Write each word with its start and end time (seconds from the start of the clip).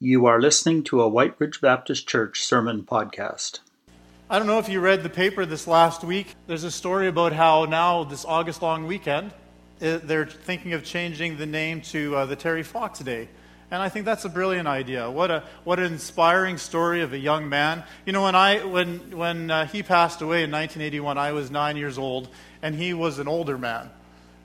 You 0.00 0.26
are 0.26 0.40
listening 0.40 0.84
to 0.84 1.02
a 1.02 1.08
White 1.08 1.34
Ridge 1.40 1.60
Baptist 1.60 2.06
Church 2.06 2.44
sermon 2.44 2.84
podcast. 2.84 3.58
I 4.30 4.38
don't 4.38 4.46
know 4.46 4.60
if 4.60 4.68
you 4.68 4.78
read 4.78 5.02
the 5.02 5.08
paper 5.08 5.44
this 5.44 5.66
last 5.66 6.04
week. 6.04 6.36
There's 6.46 6.62
a 6.62 6.70
story 6.70 7.08
about 7.08 7.32
how 7.32 7.64
now, 7.64 8.04
this 8.04 8.24
August 8.24 8.62
long 8.62 8.86
weekend, 8.86 9.32
eh, 9.80 9.98
they're 10.00 10.24
thinking 10.24 10.72
of 10.72 10.84
changing 10.84 11.36
the 11.36 11.46
name 11.46 11.80
to 11.80 12.14
uh, 12.14 12.26
the 12.26 12.36
Terry 12.36 12.62
Fox 12.62 13.00
Day. 13.00 13.28
And 13.72 13.82
I 13.82 13.88
think 13.88 14.04
that's 14.04 14.24
a 14.24 14.28
brilliant 14.28 14.68
idea. 14.68 15.10
What, 15.10 15.32
a, 15.32 15.42
what 15.64 15.80
an 15.80 15.92
inspiring 15.92 16.58
story 16.58 17.02
of 17.02 17.12
a 17.12 17.18
young 17.18 17.48
man. 17.48 17.82
You 18.06 18.12
know, 18.12 18.22
when, 18.22 18.36
I, 18.36 18.64
when, 18.64 19.16
when 19.16 19.50
uh, 19.50 19.66
he 19.66 19.82
passed 19.82 20.22
away 20.22 20.44
in 20.44 20.52
1981, 20.52 21.18
I 21.18 21.32
was 21.32 21.50
nine 21.50 21.76
years 21.76 21.98
old, 21.98 22.28
and 22.62 22.76
he 22.76 22.94
was 22.94 23.18
an 23.18 23.26
older 23.26 23.58
man. 23.58 23.90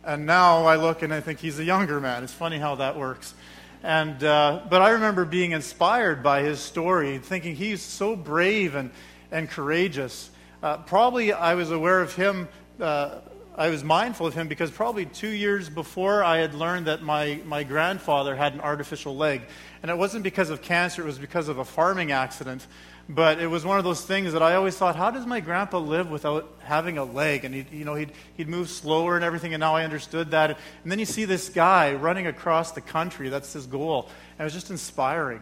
And 0.04 0.26
now 0.26 0.66
I 0.66 0.78
look 0.78 1.04
and 1.04 1.14
I 1.14 1.22
think 1.22 1.38
he's 1.38 1.60
a 1.60 1.64
younger 1.64 2.00
man. 2.02 2.24
It's 2.24 2.34
funny 2.34 2.58
how 2.58 2.74
that 2.76 2.98
works. 2.98 3.36
And, 3.84 4.24
uh, 4.24 4.62
but 4.70 4.82
I 4.82 4.92
remember 4.92 5.26
being 5.26 5.52
inspired 5.52 6.24
by 6.24 6.42
his 6.42 6.62
story, 6.62 7.18
thinking 7.18 7.54
he's 7.54 7.82
so 7.82 8.16
brave 8.16 8.76
and, 8.76 8.92
and 9.30 9.50
courageous. 9.50 10.32
Uh, 10.64 10.78
probably 10.78 11.34
I 11.34 11.56
was 11.56 11.70
aware 11.70 12.02
of 12.02 12.16
him, 12.16 12.48
uh, 12.80 13.20
I 13.56 13.70
was 13.70 13.84
mindful 13.84 14.26
of 14.26 14.34
him 14.34 14.48
because 14.48 14.72
probably 14.72 15.06
two 15.06 15.30
years 15.30 15.70
before 15.70 16.24
I 16.24 16.38
had 16.38 16.56
learned 16.56 16.88
that 16.88 17.04
my, 17.04 17.42
my 17.46 17.64
grandfather 17.64 18.36
had 18.38 18.54
an 18.54 18.62
artificial 18.62 19.18
leg. 19.18 19.42
And 19.82 19.92
it 19.92 19.98
wasn't 19.98 20.24
because 20.24 20.50
of 20.50 20.62
cancer, 20.62 21.02
it 21.02 21.06
was 21.06 21.20
because 21.20 21.50
of 21.50 21.58
a 21.58 21.66
farming 21.66 22.14
accident. 22.14 22.66
But 23.10 23.40
it 23.40 23.48
was 23.48 23.66
one 23.66 23.78
of 23.78 23.84
those 23.84 24.02
things 24.02 24.32
that 24.32 24.42
I 24.42 24.56
always 24.56 24.78
thought, 24.78 24.96
how 24.96 25.12
does 25.12 25.26
my 25.26 25.42
grandpa 25.42 25.78
live 25.78 26.10
without 26.10 26.50
having 26.64 26.98
a 26.98 27.04
leg? 27.04 27.44
And 27.44 27.54
he'd, 27.54 27.72
you 27.72 27.84
know, 27.84 27.96
he'd, 27.96 28.12
he'd 28.36 28.48
move 28.48 28.70
slower 28.70 29.16
and 29.16 29.26
everything, 29.26 29.54
and 29.54 29.60
now 29.60 29.76
I 29.76 29.84
understood 29.84 30.32
that. 30.32 30.52
And 30.84 30.92
then 30.92 31.00
you 31.00 31.06
see 31.06 31.26
this 31.26 31.50
guy 31.50 31.94
running 31.96 32.28
across 32.28 32.72
the 32.72 32.82
country. 32.82 33.28
That's 33.28 33.52
his 33.52 33.68
goal. 33.68 34.10
And 34.38 34.42
it 34.42 34.44
was 34.46 34.54
just 34.54 34.72
inspiring. 34.72 35.42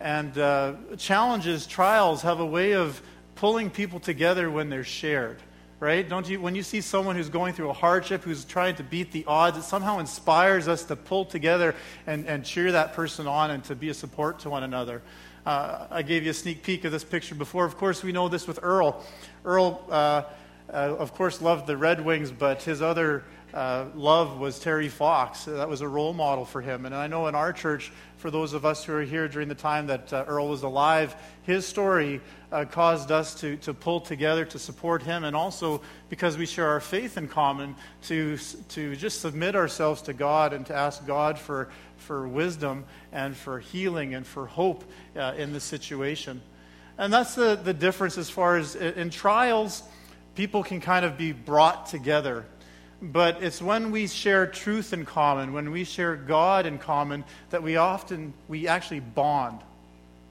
And 0.00 0.36
uh, 0.36 0.74
challenges, 0.98 1.66
trials 1.66 2.22
have 2.22 2.40
a 2.40 2.46
way 2.46 2.72
of 2.72 3.00
pulling 3.36 3.70
people 3.70 4.00
together 4.00 4.50
when 4.50 4.68
they're 4.68 4.84
shared 4.84 5.40
right? 5.78 6.08
Don't 6.08 6.28
you, 6.28 6.40
when 6.40 6.54
you 6.54 6.62
see 6.62 6.80
someone 6.80 7.16
who's 7.16 7.28
going 7.28 7.52
through 7.52 7.68
a 7.68 7.74
hardship, 7.74 8.22
who's 8.22 8.44
trying 8.44 8.76
to 8.76 8.82
beat 8.82 9.12
the 9.12 9.24
odds, 9.26 9.58
it 9.58 9.62
somehow 9.62 9.98
inspires 9.98 10.68
us 10.68 10.84
to 10.84 10.96
pull 10.96 11.24
together 11.24 11.74
and, 12.06 12.26
and 12.26 12.44
cheer 12.44 12.72
that 12.72 12.94
person 12.94 13.26
on 13.26 13.50
and 13.50 13.62
to 13.64 13.74
be 13.74 13.90
a 13.90 13.94
support 13.94 14.38
to 14.40 14.50
one 14.50 14.62
another. 14.62 15.02
Uh, 15.46 15.86
I 15.92 16.02
gave 16.02 16.24
you 16.24 16.32
a 16.32 16.34
sneak 16.34 16.64
peek 16.64 16.84
of 16.84 16.90
this 16.90 17.04
picture 17.04 17.36
before. 17.36 17.64
Of 17.64 17.76
course, 17.76 18.02
we 18.02 18.10
know 18.10 18.28
this 18.28 18.48
with 18.48 18.58
Earl. 18.64 19.04
Earl, 19.44 19.80
uh, 19.88 19.92
uh, 19.92 20.72
of 20.72 21.14
course, 21.14 21.40
loved 21.40 21.68
the 21.68 21.76
Red 21.76 22.04
Wings, 22.04 22.32
but 22.32 22.64
his 22.64 22.82
other 22.82 23.22
uh, 23.54 23.84
love 23.94 24.40
was 24.40 24.58
Terry 24.58 24.88
Fox. 24.88 25.44
That 25.44 25.68
was 25.68 25.82
a 25.82 25.88
role 25.88 26.12
model 26.12 26.44
for 26.44 26.60
him. 26.60 26.84
And 26.84 26.92
I 26.92 27.06
know 27.06 27.28
in 27.28 27.36
our 27.36 27.52
church, 27.52 27.92
for 28.16 28.28
those 28.28 28.54
of 28.54 28.66
us 28.66 28.82
who 28.82 28.92
are 28.94 29.04
here 29.04 29.28
during 29.28 29.46
the 29.46 29.54
time 29.54 29.86
that 29.86 30.12
uh, 30.12 30.24
Earl 30.26 30.48
was 30.48 30.64
alive, 30.64 31.14
his 31.42 31.64
story 31.64 32.20
uh, 32.52 32.64
caused 32.64 33.10
us 33.10 33.34
to, 33.40 33.56
to 33.58 33.74
pull 33.74 34.00
together 34.00 34.44
to 34.44 34.58
support 34.58 35.02
him, 35.02 35.24
and 35.24 35.34
also 35.34 35.82
because 36.08 36.38
we 36.38 36.46
share 36.46 36.68
our 36.68 36.80
faith 36.80 37.16
in 37.16 37.28
common, 37.28 37.74
to, 38.04 38.38
to 38.68 38.96
just 38.96 39.20
submit 39.20 39.56
ourselves 39.56 40.02
to 40.02 40.12
God 40.12 40.52
and 40.52 40.64
to 40.66 40.74
ask 40.74 41.06
God 41.06 41.38
for 41.38 41.68
for 41.96 42.28
wisdom 42.28 42.84
and 43.12 43.36
for 43.36 43.58
healing 43.58 44.14
and 44.14 44.26
for 44.26 44.46
hope 44.46 44.84
uh, 45.16 45.34
in 45.36 45.52
the 45.52 45.60
situation. 45.60 46.40
And 46.98 47.12
that's 47.12 47.34
the, 47.34 47.56
the 47.56 47.74
difference 47.74 48.16
as 48.16 48.30
far 48.30 48.56
as 48.56 48.74
in 48.74 49.10
trials, 49.10 49.82
people 50.34 50.62
can 50.62 50.80
kind 50.80 51.04
of 51.04 51.18
be 51.18 51.32
brought 51.32 51.86
together. 51.86 52.46
But 53.02 53.42
it's 53.42 53.60
when 53.60 53.90
we 53.90 54.06
share 54.06 54.46
truth 54.46 54.94
in 54.94 55.04
common, 55.04 55.52
when 55.52 55.70
we 55.70 55.84
share 55.84 56.16
God 56.16 56.64
in 56.64 56.78
common, 56.78 57.24
that 57.50 57.62
we 57.62 57.76
often, 57.76 58.32
we 58.48 58.66
actually 58.68 59.00
bond. 59.00 59.60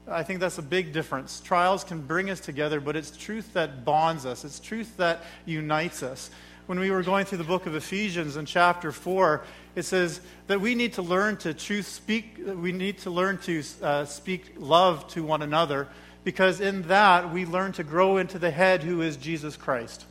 I 0.07 0.21
think 0.21 0.39
that's 0.39 0.59
a 0.59 0.63
big 0.63 0.93
difference. 0.93 1.39
Trials 1.39 1.83
can 1.83 2.01
bring 2.01 2.29
us 2.29 2.39
together, 2.39 2.79
but 2.79 2.95
it's 2.95 3.09
truth 3.09 3.53
that 3.53 3.83
bonds 3.83 4.25
us. 4.25 4.45
It's 4.45 4.59
truth 4.59 4.97
that 4.97 5.23
unites 5.45 6.03
us. 6.03 6.29
When 6.67 6.79
we 6.79 6.91
were 6.91 7.01
going 7.01 7.25
through 7.25 7.39
the 7.39 7.43
book 7.43 7.65
of 7.65 7.75
Ephesians 7.75 8.37
in 8.37 8.45
chapter 8.45 8.91
4, 8.91 9.43
it 9.75 9.83
says 9.83 10.21
that 10.47 10.61
we 10.61 10.75
need 10.75 10.93
to 10.93 11.01
learn 11.01 11.37
to 11.37 11.53
truth 11.53 11.87
speak, 11.87 12.39
we 12.45 12.71
need 12.71 12.99
to 12.99 13.09
learn 13.09 13.39
to 13.39 13.63
uh, 13.81 14.05
speak 14.05 14.53
love 14.57 15.07
to 15.09 15.23
one 15.23 15.41
another 15.41 15.87
because 16.23 16.61
in 16.61 16.83
that 16.83 17.31
we 17.31 17.45
learn 17.45 17.71
to 17.73 17.83
grow 17.83 18.17
into 18.17 18.39
the 18.39 18.51
head 18.51 18.83
who 18.83 19.01
is 19.01 19.17
Jesus 19.17 19.55
Christ. 19.55 20.05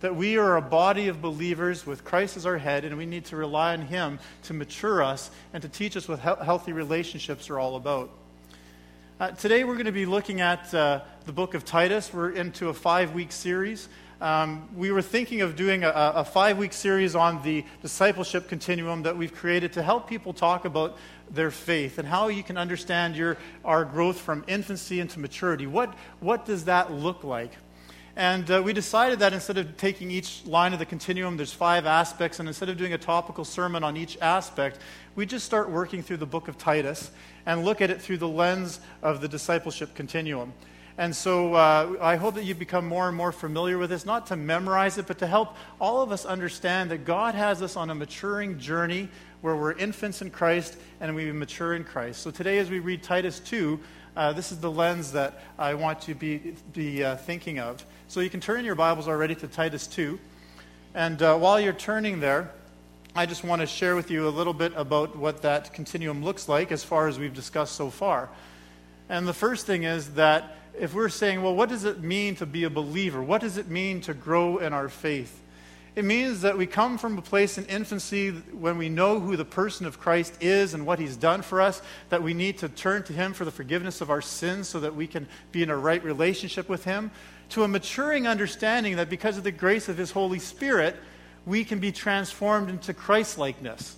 That 0.00 0.14
we 0.14 0.36
are 0.36 0.56
a 0.56 0.62
body 0.62 1.08
of 1.08 1.20
believers 1.20 1.86
with 1.86 2.04
Christ 2.04 2.36
as 2.36 2.46
our 2.46 2.58
head, 2.58 2.84
and 2.84 2.96
we 2.96 3.06
need 3.06 3.24
to 3.26 3.36
rely 3.36 3.72
on 3.72 3.82
Him 3.82 4.20
to 4.44 4.54
mature 4.54 5.02
us 5.02 5.30
and 5.52 5.62
to 5.62 5.68
teach 5.68 5.96
us 5.96 6.06
what 6.06 6.20
he- 6.20 6.44
healthy 6.44 6.72
relationships 6.72 7.50
are 7.50 7.58
all 7.58 7.76
about. 7.76 8.10
Uh, 9.20 9.32
today 9.32 9.64
we're 9.64 9.74
going 9.74 9.84
to 9.84 9.90
be 9.90 10.06
looking 10.06 10.40
at 10.40 10.72
uh, 10.72 11.00
the 11.26 11.32
book 11.32 11.54
of 11.54 11.64
Titus. 11.64 12.12
We're 12.12 12.30
into 12.30 12.68
a 12.68 12.72
five 12.72 13.14
week 13.14 13.32
series. 13.32 13.88
Um, 14.20 14.68
we 14.76 14.92
were 14.92 15.02
thinking 15.02 15.40
of 15.40 15.56
doing 15.56 15.82
a, 15.82 15.90
a 15.90 16.24
five 16.24 16.56
week 16.56 16.72
series 16.72 17.16
on 17.16 17.42
the 17.42 17.64
discipleship 17.82 18.48
continuum 18.48 19.02
that 19.02 19.16
we've 19.16 19.34
created 19.34 19.72
to 19.72 19.82
help 19.82 20.08
people 20.08 20.32
talk 20.32 20.64
about 20.64 20.96
their 21.32 21.50
faith 21.50 21.98
and 21.98 22.06
how 22.06 22.28
you 22.28 22.44
can 22.44 22.56
understand 22.56 23.16
your, 23.16 23.38
our 23.64 23.84
growth 23.84 24.20
from 24.20 24.44
infancy 24.46 25.00
into 25.00 25.18
maturity. 25.18 25.66
What, 25.66 25.94
what 26.20 26.44
does 26.44 26.66
that 26.66 26.92
look 26.92 27.24
like? 27.24 27.50
And 28.18 28.50
uh, 28.50 28.60
we 28.64 28.72
decided 28.72 29.20
that 29.20 29.32
instead 29.32 29.58
of 29.58 29.76
taking 29.76 30.10
each 30.10 30.44
line 30.44 30.72
of 30.72 30.80
the 30.80 30.84
continuum, 30.84 31.36
there's 31.36 31.52
five 31.52 31.86
aspects, 31.86 32.40
and 32.40 32.48
instead 32.48 32.68
of 32.68 32.76
doing 32.76 32.92
a 32.92 32.98
topical 32.98 33.44
sermon 33.44 33.84
on 33.84 33.96
each 33.96 34.18
aspect, 34.20 34.80
we 35.14 35.24
just 35.24 35.46
start 35.46 35.70
working 35.70 36.02
through 36.02 36.16
the 36.16 36.26
book 36.26 36.48
of 36.48 36.58
Titus 36.58 37.12
and 37.46 37.64
look 37.64 37.80
at 37.80 37.90
it 37.90 38.02
through 38.02 38.16
the 38.18 38.26
lens 38.26 38.80
of 39.02 39.20
the 39.20 39.28
discipleship 39.28 39.94
continuum. 39.94 40.52
And 40.98 41.14
so 41.14 41.54
uh, 41.54 41.94
I 42.00 42.16
hope 42.16 42.34
that 42.34 42.42
you 42.42 42.56
become 42.56 42.88
more 42.88 43.06
and 43.06 43.16
more 43.16 43.30
familiar 43.30 43.78
with 43.78 43.90
this, 43.90 44.04
not 44.04 44.26
to 44.26 44.36
memorize 44.36 44.98
it, 44.98 45.06
but 45.06 45.18
to 45.18 45.28
help 45.28 45.54
all 45.80 46.02
of 46.02 46.10
us 46.10 46.24
understand 46.24 46.90
that 46.90 47.04
God 47.04 47.36
has 47.36 47.62
us 47.62 47.76
on 47.76 47.88
a 47.88 47.94
maturing 47.94 48.58
journey 48.58 49.08
where 49.42 49.54
we're 49.54 49.74
infants 49.74 50.22
in 50.22 50.32
Christ 50.32 50.76
and 51.00 51.14
we 51.14 51.30
mature 51.30 51.74
in 51.74 51.84
Christ. 51.84 52.22
So 52.22 52.32
today, 52.32 52.58
as 52.58 52.68
we 52.68 52.80
read 52.80 53.04
Titus 53.04 53.38
2, 53.38 53.78
uh, 54.16 54.32
this 54.32 54.50
is 54.50 54.58
the 54.58 54.70
lens 54.70 55.12
that 55.12 55.40
I 55.56 55.74
want 55.74 56.00
to 56.02 56.14
be, 56.16 56.56
be 56.72 57.04
uh, 57.04 57.14
thinking 57.14 57.60
of. 57.60 57.86
So 58.10 58.20
you 58.20 58.30
can 58.30 58.40
turn 58.40 58.64
your 58.64 58.74
Bibles 58.74 59.06
already 59.06 59.34
to 59.34 59.46
Titus 59.46 59.86
2. 59.86 60.18
And 60.94 61.20
uh, 61.20 61.36
while 61.36 61.60
you're 61.60 61.74
turning 61.74 62.20
there, 62.20 62.50
I 63.14 63.26
just 63.26 63.44
want 63.44 63.60
to 63.60 63.66
share 63.66 63.96
with 63.96 64.10
you 64.10 64.26
a 64.26 64.30
little 64.30 64.54
bit 64.54 64.72
about 64.76 65.14
what 65.14 65.42
that 65.42 65.74
continuum 65.74 66.24
looks 66.24 66.48
like 66.48 66.72
as 66.72 66.82
far 66.82 67.08
as 67.08 67.18
we've 67.18 67.34
discussed 67.34 67.74
so 67.74 67.90
far. 67.90 68.30
And 69.10 69.28
the 69.28 69.34
first 69.34 69.66
thing 69.66 69.82
is 69.82 70.14
that 70.14 70.56
if 70.80 70.94
we're 70.94 71.10
saying, 71.10 71.42
well, 71.42 71.54
what 71.54 71.68
does 71.68 71.84
it 71.84 72.00
mean 72.00 72.34
to 72.36 72.46
be 72.46 72.64
a 72.64 72.70
believer? 72.70 73.22
What 73.22 73.42
does 73.42 73.58
it 73.58 73.68
mean 73.68 74.00
to 74.00 74.14
grow 74.14 74.56
in 74.56 74.72
our 74.72 74.88
faith? 74.88 75.42
It 75.94 76.06
means 76.06 76.40
that 76.42 76.56
we 76.56 76.64
come 76.64 76.96
from 76.96 77.18
a 77.18 77.22
place 77.22 77.58
in 77.58 77.66
infancy 77.66 78.30
when 78.30 78.78
we 78.78 78.88
know 78.88 79.20
who 79.20 79.36
the 79.36 79.44
person 79.44 79.84
of 79.84 80.00
Christ 80.00 80.32
is 80.40 80.72
and 80.72 80.86
what 80.86 80.98
he's 80.98 81.16
done 81.16 81.42
for 81.42 81.60
us, 81.60 81.82
that 82.08 82.22
we 82.22 82.32
need 82.32 82.56
to 82.58 82.70
turn 82.70 83.02
to 83.02 83.12
him 83.12 83.34
for 83.34 83.44
the 83.44 83.50
forgiveness 83.50 84.00
of 84.00 84.08
our 84.08 84.22
sins 84.22 84.66
so 84.66 84.80
that 84.80 84.94
we 84.94 85.06
can 85.06 85.26
be 85.52 85.62
in 85.62 85.68
a 85.68 85.76
right 85.76 86.02
relationship 86.02 86.68
with 86.70 86.84
him, 86.84 87.10
to 87.50 87.64
a 87.64 87.68
maturing 87.68 88.26
understanding 88.26 88.96
that 88.96 89.08
because 89.08 89.38
of 89.38 89.44
the 89.44 89.52
grace 89.52 89.88
of 89.88 89.96
his 89.96 90.10
Holy 90.10 90.38
Spirit, 90.38 90.96
we 91.46 91.64
can 91.64 91.78
be 91.78 91.92
transformed 91.92 92.68
into 92.68 92.92
Christ-likeness 92.92 93.96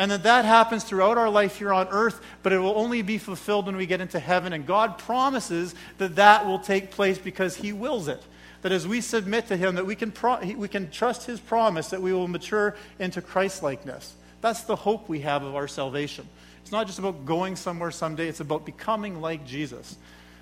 and 0.00 0.10
that 0.10 0.22
that 0.22 0.46
happens 0.46 0.82
throughout 0.82 1.18
our 1.18 1.28
life 1.28 1.58
here 1.58 1.74
on 1.74 1.86
earth, 1.90 2.22
but 2.42 2.54
it 2.54 2.58
will 2.58 2.74
only 2.74 3.02
be 3.02 3.18
fulfilled 3.18 3.66
when 3.66 3.76
we 3.76 3.84
get 3.84 4.00
into 4.00 4.18
heaven. 4.18 4.54
And 4.54 4.66
God 4.66 4.96
promises 4.96 5.74
that 5.98 6.16
that 6.16 6.46
will 6.46 6.58
take 6.58 6.90
place 6.90 7.18
because 7.18 7.56
He 7.56 7.74
wills 7.74 8.08
it. 8.08 8.22
That 8.62 8.72
as 8.72 8.88
we 8.88 9.02
submit 9.02 9.48
to 9.48 9.58
Him, 9.58 9.74
that 9.74 9.84
we 9.84 9.94
can, 9.94 10.10
pro- 10.10 10.40
we 10.54 10.68
can 10.68 10.90
trust 10.90 11.26
His 11.26 11.38
promise 11.38 11.90
that 11.90 12.00
we 12.00 12.14
will 12.14 12.28
mature 12.28 12.76
into 12.98 13.20
Christ-likeness. 13.20 14.14
That's 14.40 14.62
the 14.62 14.74
hope 14.74 15.06
we 15.06 15.20
have 15.20 15.42
of 15.42 15.54
our 15.54 15.68
salvation. 15.68 16.26
It's 16.62 16.72
not 16.72 16.86
just 16.86 16.98
about 16.98 17.26
going 17.26 17.54
somewhere 17.54 17.90
someday, 17.90 18.28
it's 18.28 18.40
about 18.40 18.64
becoming 18.64 19.20
like 19.20 19.46
Jesus. 19.46 19.96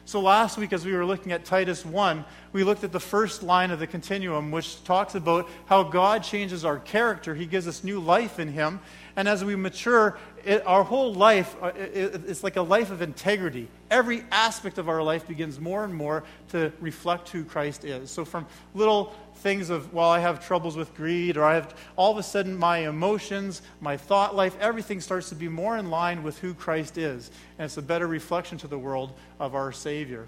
So 0.09 0.21
last 0.21 0.57
week, 0.57 0.73
as 0.73 0.87
we 0.87 0.93
were 0.95 1.05
looking 1.05 1.33
at 1.33 1.45
Titus 1.45 1.85
1, 1.85 2.25
we 2.55 2.65
looked 2.65 2.83
at 2.83 2.93
the 2.93 2.99
first 2.99 3.43
line 3.43 3.71
of 3.71 3.79
the 3.79 3.87
continuum, 3.87 4.51
which 4.51 4.83
talks 4.85 5.15
about 5.15 5.51
how 5.67 5.83
God 5.83 6.23
changes 6.23 6.65
our 6.65 6.79
character. 6.79 7.35
He 7.35 7.45
gives 7.45 7.69
us 7.69 7.85
new 7.85 8.01
life 8.01 8.41
in 8.41 8.49
Him. 8.49 8.81
And 9.17 9.29
as 9.29 9.45
we 9.45 9.55
mature, 9.55 10.17
it, 10.47 10.67
our 10.67 10.83
whole 10.83 11.13
life 11.13 11.55
uh, 11.63 11.73
it, 11.77 12.23
it's 12.27 12.43
like 12.43 12.57
a 12.57 12.63
life 12.63 12.91
of 12.91 13.03
integrity. 13.03 13.69
Every 13.91 14.25
aspect 14.33 14.79
of 14.79 14.89
our 14.89 15.03
life 15.03 15.29
begins 15.29 15.61
more 15.61 15.85
and 15.85 15.95
more 15.95 16.25
to 16.53 16.73
reflect 16.81 17.29
who 17.29 17.45
Christ 17.45 17.85
is. 17.85 18.11
So, 18.11 18.25
from 18.25 18.47
little 18.73 19.15
things 19.39 19.71
of, 19.71 19.93
well, 19.93 20.11
I 20.11 20.19
have 20.19 20.45
troubles 20.45 20.77
with 20.77 20.95
greed, 20.95 21.37
or 21.37 21.45
I 21.45 21.55
have 21.55 21.75
all 21.97 22.13
of 22.13 22.19
a 22.19 22.23
sudden 22.23 22.57
my 22.57 22.79
emotions, 22.89 23.63
my 23.81 23.97
thought 23.97 24.35
life, 24.35 24.57
everything 24.61 25.01
starts 25.01 25.29
to 25.31 25.35
be 25.35 25.49
more 25.49 25.77
in 25.77 25.91
line 25.91 26.23
with 26.23 26.39
who 26.39 26.55
Christ 26.55 26.99
is. 26.99 27.31
And 27.59 27.67
it's 27.67 27.77
a 27.77 27.83
better 27.83 28.07
reflection 28.07 28.59
to 28.59 28.69
the 28.69 28.79
world 28.79 29.13
of 29.41 29.55
our 29.55 29.73
Savior. 29.73 30.27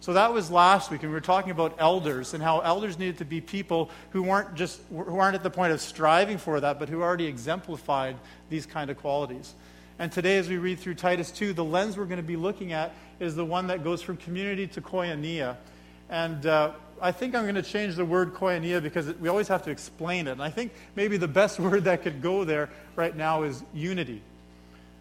So 0.00 0.14
that 0.14 0.32
was 0.32 0.50
last 0.50 0.90
week, 0.90 1.04
and 1.04 1.12
we 1.12 1.14
were 1.14 1.20
talking 1.20 1.52
about 1.52 1.76
elders 1.78 2.34
and 2.34 2.42
how 2.42 2.58
elders 2.58 2.98
needed 2.98 3.18
to 3.18 3.24
be 3.24 3.40
people 3.40 3.88
who 4.10 4.24
weren't 4.24 4.56
just 4.56 4.80
who 4.90 5.16
aren't 5.16 5.36
at 5.36 5.44
the 5.44 5.50
point 5.50 5.72
of 5.72 5.80
striving 5.80 6.38
for 6.38 6.58
that, 6.58 6.80
but 6.80 6.88
who 6.88 7.02
already 7.02 7.26
exemplified 7.26 8.16
these 8.50 8.66
kind 8.66 8.90
of 8.90 8.96
qualities. 8.96 9.54
And 10.00 10.10
today, 10.10 10.38
as 10.38 10.48
we 10.48 10.56
read 10.56 10.80
through 10.80 10.94
Titus 10.94 11.30
2, 11.30 11.52
the 11.52 11.64
lens 11.64 11.96
we're 11.96 12.06
going 12.06 12.16
to 12.16 12.24
be 12.24 12.34
looking 12.34 12.72
at 12.72 12.92
is 13.20 13.36
the 13.36 13.44
one 13.44 13.68
that 13.68 13.84
goes 13.84 14.02
from 14.02 14.16
community 14.16 14.66
to 14.66 14.80
koinonia. 14.80 15.56
And 16.10 16.44
uh, 16.46 16.72
I 17.02 17.10
think 17.10 17.34
I'm 17.34 17.42
going 17.42 17.56
to 17.56 17.62
change 17.62 17.96
the 17.96 18.04
word 18.04 18.32
koinonia 18.32 18.80
because 18.80 19.12
we 19.16 19.28
always 19.28 19.48
have 19.48 19.64
to 19.64 19.70
explain 19.70 20.28
it. 20.28 20.32
And 20.32 20.42
I 20.42 20.50
think 20.50 20.72
maybe 20.94 21.16
the 21.16 21.26
best 21.26 21.58
word 21.60 21.84
that 21.84 22.02
could 22.02 22.22
go 22.22 22.44
there 22.44 22.70
right 22.94 23.14
now 23.14 23.42
is 23.42 23.64
unity. 23.74 24.22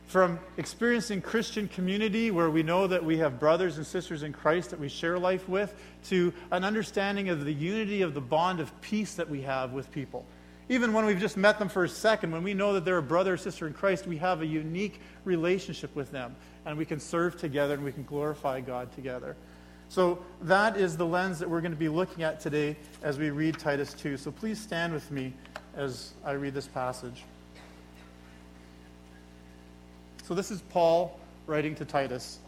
From 0.07 0.39
experiencing 0.57 1.21
Christian 1.21 1.67
community 1.67 2.31
where 2.31 2.49
we 2.49 2.63
know 2.63 2.87
that 2.87 3.05
we 3.05 3.19
have 3.19 3.39
brothers 3.39 3.77
and 3.77 3.85
sisters 3.85 4.23
in 4.23 4.33
Christ 4.33 4.71
that 4.71 4.79
we 4.79 4.89
share 4.89 5.19
life 5.19 5.47
with, 5.47 5.79
to 6.05 6.33
an 6.49 6.63
understanding 6.63 7.29
of 7.29 7.45
the 7.45 7.53
unity 7.53 8.01
of 8.01 8.15
the 8.15 8.19
bond 8.19 8.59
of 8.59 8.81
peace 8.81 9.13
that 9.13 9.29
we 9.29 9.43
have 9.43 9.71
with 9.71 9.89
people. 9.91 10.25
Even 10.69 10.93
when 10.93 11.05
we've 11.05 11.19
just 11.19 11.37
met 11.37 11.59
them 11.59 11.69
for 11.69 11.83
a 11.83 11.89
second, 11.89 12.31
when 12.31 12.43
we 12.43 12.53
know 12.53 12.73
that 12.73 12.83
they're 12.83 12.97
a 12.97 13.03
brother 13.03 13.33
or 13.33 13.37
sister 13.37 13.67
in 13.67 13.73
Christ, 13.73 14.07
we 14.07 14.17
have 14.17 14.41
a 14.41 14.45
unique 14.45 14.99
relationship 15.23 15.95
with 15.95 16.11
them. 16.11 16.35
And 16.65 16.77
we 16.77 16.85
can 16.85 16.99
serve 16.99 17.37
together 17.37 17.75
and 17.75 17.83
we 17.83 17.91
can 17.91 18.03
glorify 18.03 18.59
God 18.59 18.91
together. 18.93 19.35
So 19.91 20.19
that 20.43 20.77
is 20.77 20.95
the 20.95 21.05
lens 21.05 21.37
that 21.39 21.49
we're 21.49 21.59
going 21.59 21.73
to 21.73 21.77
be 21.77 21.89
looking 21.89 22.23
at 22.23 22.39
today 22.39 22.77
as 23.03 23.19
we 23.19 23.29
read 23.29 23.59
Titus 23.59 23.91
2. 23.91 24.15
So 24.15 24.31
please 24.31 24.57
stand 24.57 24.93
with 24.93 25.11
me 25.11 25.33
as 25.75 26.13
I 26.23 26.31
read 26.31 26.53
this 26.53 26.65
passage. 26.65 27.25
So 30.23 30.33
this 30.33 30.49
is 30.49 30.61
Paul 30.69 31.19
writing 31.45 31.75
to 31.75 31.83
Titus. 31.83 32.39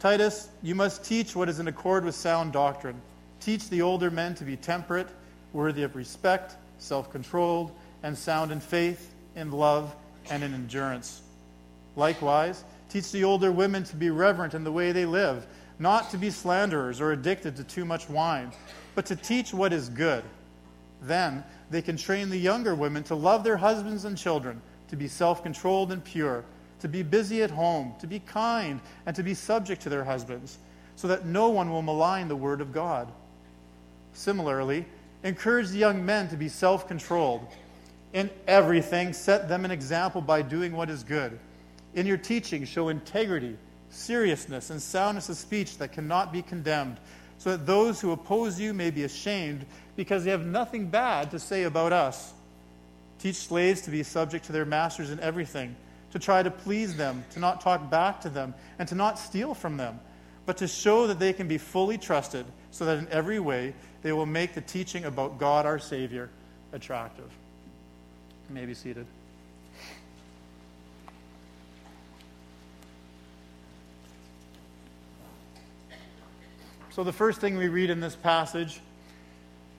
Titus, 0.00 0.50
you 0.62 0.74
must 0.74 1.02
teach 1.02 1.34
what 1.34 1.48
is 1.48 1.60
in 1.60 1.68
accord 1.68 2.04
with 2.04 2.14
sound 2.14 2.52
doctrine. 2.52 3.00
Teach 3.40 3.70
the 3.70 3.80
older 3.80 4.10
men 4.10 4.34
to 4.34 4.44
be 4.44 4.54
temperate, 4.54 5.08
worthy 5.54 5.82
of 5.82 5.96
respect, 5.96 6.56
self 6.76 7.10
controlled, 7.10 7.72
and 8.02 8.14
sound 8.14 8.52
in 8.52 8.60
faith, 8.60 9.14
in 9.34 9.50
love, 9.50 9.96
and 10.30 10.44
in 10.44 10.52
endurance. 10.52 11.22
Likewise, 11.96 12.64
teach 12.90 13.12
the 13.12 13.24
older 13.24 13.50
women 13.50 13.82
to 13.84 13.96
be 13.96 14.10
reverent 14.10 14.52
in 14.52 14.62
the 14.62 14.70
way 14.70 14.92
they 14.92 15.06
live, 15.06 15.46
not 15.78 16.10
to 16.10 16.18
be 16.18 16.30
slanderers 16.30 17.00
or 17.00 17.12
addicted 17.12 17.56
to 17.56 17.64
too 17.64 17.84
much 17.84 18.08
wine, 18.08 18.52
but 18.94 19.06
to 19.06 19.16
teach 19.16 19.54
what 19.54 19.72
is 19.72 19.88
good. 19.88 20.24
Then 21.02 21.44
they 21.70 21.82
can 21.82 21.96
train 21.96 22.30
the 22.30 22.38
younger 22.38 22.74
women 22.74 23.02
to 23.04 23.14
love 23.14 23.44
their 23.44 23.56
husbands 23.56 24.04
and 24.04 24.16
children, 24.16 24.60
to 24.88 24.96
be 24.96 25.08
self 25.08 25.42
controlled 25.42 25.92
and 25.92 26.02
pure 26.02 26.44
to 26.80 26.88
be 26.88 27.02
busy 27.02 27.42
at 27.42 27.50
home, 27.50 27.94
to 28.00 28.06
be 28.06 28.20
kind, 28.20 28.80
and 29.06 29.14
to 29.16 29.22
be 29.22 29.34
subject 29.34 29.82
to 29.82 29.88
their 29.88 30.04
husbands, 30.04 30.58
so 30.96 31.08
that 31.08 31.26
no 31.26 31.48
one 31.48 31.70
will 31.70 31.82
malign 31.82 32.28
the 32.28 32.36
word 32.36 32.60
of 32.60 32.72
God. 32.72 33.10
Similarly, 34.12 34.86
encourage 35.22 35.68
the 35.68 35.78
young 35.78 36.04
men 36.04 36.28
to 36.28 36.36
be 36.36 36.48
self 36.48 36.88
controlled. 36.88 37.46
In 38.12 38.30
everything, 38.46 39.12
set 39.12 39.48
them 39.48 39.64
an 39.64 39.70
example 39.70 40.20
by 40.20 40.42
doing 40.42 40.72
what 40.72 40.88
is 40.88 41.02
good. 41.02 41.38
In 41.94 42.06
your 42.06 42.16
teaching, 42.16 42.64
show 42.64 42.88
integrity, 42.88 43.56
seriousness, 43.90 44.70
and 44.70 44.80
soundness 44.80 45.28
of 45.28 45.36
speech 45.36 45.78
that 45.78 45.92
cannot 45.92 46.32
be 46.32 46.42
condemned, 46.42 46.98
so 47.38 47.50
that 47.50 47.66
those 47.66 48.00
who 48.00 48.12
oppose 48.12 48.60
you 48.60 48.74
may 48.74 48.90
be 48.90 49.04
ashamed 49.04 49.64
because 49.96 50.24
they 50.24 50.30
have 50.30 50.46
nothing 50.46 50.88
bad 50.88 51.30
to 51.30 51.38
say 51.38 51.64
about 51.64 51.92
us. 51.92 52.32
Teach 53.18 53.36
slaves 53.36 53.80
to 53.82 53.90
be 53.90 54.02
subject 54.02 54.44
to 54.46 54.52
their 54.52 54.64
masters 54.64 55.10
in 55.10 55.20
everything 55.20 55.74
to 56.12 56.18
try 56.18 56.42
to 56.42 56.50
please 56.50 56.96
them, 56.96 57.24
to 57.30 57.40
not 57.40 57.60
talk 57.60 57.90
back 57.90 58.20
to 58.22 58.30
them, 58.30 58.54
and 58.78 58.88
to 58.88 58.94
not 58.94 59.18
steal 59.18 59.54
from 59.54 59.76
them, 59.76 60.00
but 60.46 60.56
to 60.56 60.66
show 60.66 61.06
that 61.06 61.18
they 61.18 61.32
can 61.32 61.48
be 61.48 61.58
fully 61.58 61.98
trusted, 61.98 62.46
so 62.70 62.84
that 62.84 62.98
in 62.98 63.08
every 63.08 63.40
way 63.40 63.74
they 64.02 64.12
will 64.12 64.26
make 64.26 64.54
the 64.54 64.60
teaching 64.60 65.04
about 65.04 65.38
God 65.38 65.66
our 65.66 65.78
Savior 65.78 66.30
attractive. 66.72 67.30
You 68.48 68.54
may 68.54 68.66
be 68.66 68.74
seated. 68.74 69.06
So, 76.98 77.04
the 77.04 77.12
first 77.12 77.40
thing 77.40 77.56
we 77.56 77.68
read 77.68 77.90
in 77.90 78.00
this 78.00 78.16
passage 78.16 78.80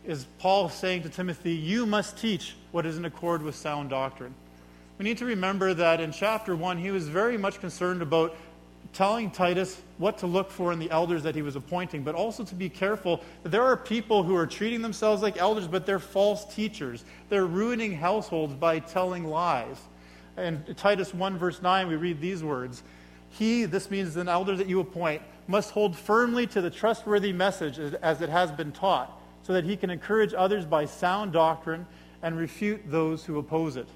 is 0.05 0.25
Paul 0.37 0.69
saying 0.69 1.03
to 1.03 1.09
Timothy, 1.09 1.51
You 1.51 1.85
must 1.85 2.17
teach 2.17 2.55
what 2.71 2.85
is 2.85 2.97
in 2.97 3.03
accord 3.03 3.43
with 3.43 3.55
sound 3.55 3.89
doctrine 3.89 4.33
we 4.97 5.03
need 5.03 5.17
to 5.17 5.25
remember 5.25 5.73
that 5.73 5.99
in 5.99 6.13
chapter 6.13 6.55
1, 6.55 6.77
he 6.77 6.91
was 6.91 7.09
very 7.09 7.37
much 7.37 7.59
concerned 7.59 8.01
about 8.01 8.37
telling 8.93 9.29
Titus 9.31 9.81
what 9.97 10.17
to 10.19 10.27
look 10.27 10.49
for 10.49 10.71
in 10.71 10.79
the 10.79 10.89
elders 10.91 11.21
that 11.23 11.35
he 11.35 11.41
was 11.41 11.57
appointing, 11.57 12.03
but 12.03 12.15
also 12.15 12.45
to 12.45 12.55
be 12.55 12.69
careful 12.69 13.21
that 13.43 13.49
there 13.49 13.63
are 13.63 13.75
people 13.75 14.23
who 14.23 14.33
are 14.37 14.47
treating 14.47 14.81
themselves 14.81 15.21
like 15.21 15.37
elders, 15.37 15.67
but 15.67 15.85
they're 15.85 15.99
false 15.99 16.45
teachers. 16.55 17.03
They're 17.27 17.45
ruining 17.45 17.97
households 17.97 18.53
by 18.53 18.79
telling 18.79 19.25
lies. 19.25 19.77
In 20.37 20.63
Titus 20.77 21.13
1, 21.13 21.37
verse 21.37 21.61
9, 21.61 21.89
we 21.89 21.97
read 21.97 22.21
these 22.21 22.45
words 22.45 22.81
He, 23.29 23.65
this 23.65 23.91
means 23.91 24.15
an 24.15 24.27
elder 24.27 24.55
that 24.55 24.67
you 24.67 24.79
appoint, 24.79 25.21
must 25.47 25.71
hold 25.71 25.95
firmly 25.95 26.45
to 26.47 26.61
the 26.61 26.69
trustworthy 26.69 27.33
message 27.33 27.79
as 27.79 28.21
it 28.21 28.29
has 28.29 28.51
been 28.51 28.71
taught, 28.71 29.11
so 29.43 29.53
that 29.53 29.63
he 29.63 29.75
can 29.75 29.89
encourage 29.89 30.33
others 30.33 30.65
by 30.65 30.85
sound 30.85 31.33
doctrine 31.33 31.85
and 32.21 32.37
refute 32.37 32.81
those 32.85 33.25
who 33.25 33.37
oppose 33.39 33.75
it. 33.75 33.87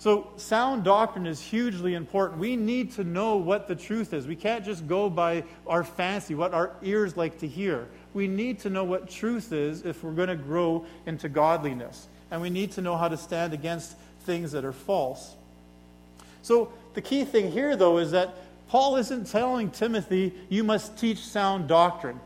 So, 0.00 0.30
sound 0.36 0.84
doctrine 0.84 1.26
is 1.26 1.40
hugely 1.40 1.94
important. 1.94 2.38
We 2.38 2.54
need 2.54 2.92
to 2.92 3.04
know 3.04 3.36
what 3.36 3.66
the 3.66 3.74
truth 3.74 4.12
is. 4.12 4.28
We 4.28 4.36
can't 4.36 4.64
just 4.64 4.86
go 4.86 5.10
by 5.10 5.42
our 5.66 5.82
fancy, 5.82 6.36
what 6.36 6.54
our 6.54 6.76
ears 6.82 7.16
like 7.16 7.38
to 7.40 7.48
hear. 7.48 7.88
We 8.14 8.28
need 8.28 8.60
to 8.60 8.70
know 8.70 8.84
what 8.84 9.10
truth 9.10 9.52
is 9.52 9.84
if 9.84 10.04
we're 10.04 10.12
going 10.12 10.28
to 10.28 10.36
grow 10.36 10.86
into 11.06 11.28
godliness. 11.28 12.06
And 12.30 12.40
we 12.40 12.48
need 12.48 12.70
to 12.72 12.80
know 12.80 12.96
how 12.96 13.08
to 13.08 13.16
stand 13.16 13.52
against 13.52 13.96
things 14.20 14.52
that 14.52 14.64
are 14.64 14.72
false. 14.72 15.34
So, 16.42 16.72
the 16.94 17.02
key 17.02 17.24
thing 17.24 17.50
here, 17.50 17.76
though, 17.76 17.98
is 17.98 18.10
that 18.12 18.34
Paul 18.68 18.96
isn't 18.96 19.26
telling 19.26 19.70
Timothy, 19.70 20.34
you 20.48 20.62
must 20.62 20.98
teach 20.98 21.18
sound 21.18 21.68
doctrine. 21.68 22.20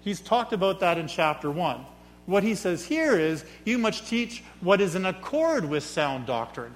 He's 0.00 0.20
talked 0.20 0.52
about 0.52 0.80
that 0.80 0.98
in 0.98 1.08
chapter 1.08 1.50
1. 1.50 1.84
What 2.26 2.42
he 2.42 2.54
says 2.54 2.84
here 2.84 3.18
is, 3.18 3.44
you 3.64 3.78
must 3.78 4.06
teach 4.06 4.44
what 4.60 4.80
is 4.80 4.94
in 4.94 5.06
accord 5.06 5.68
with 5.68 5.82
sound 5.82 6.26
doctrine. 6.26 6.74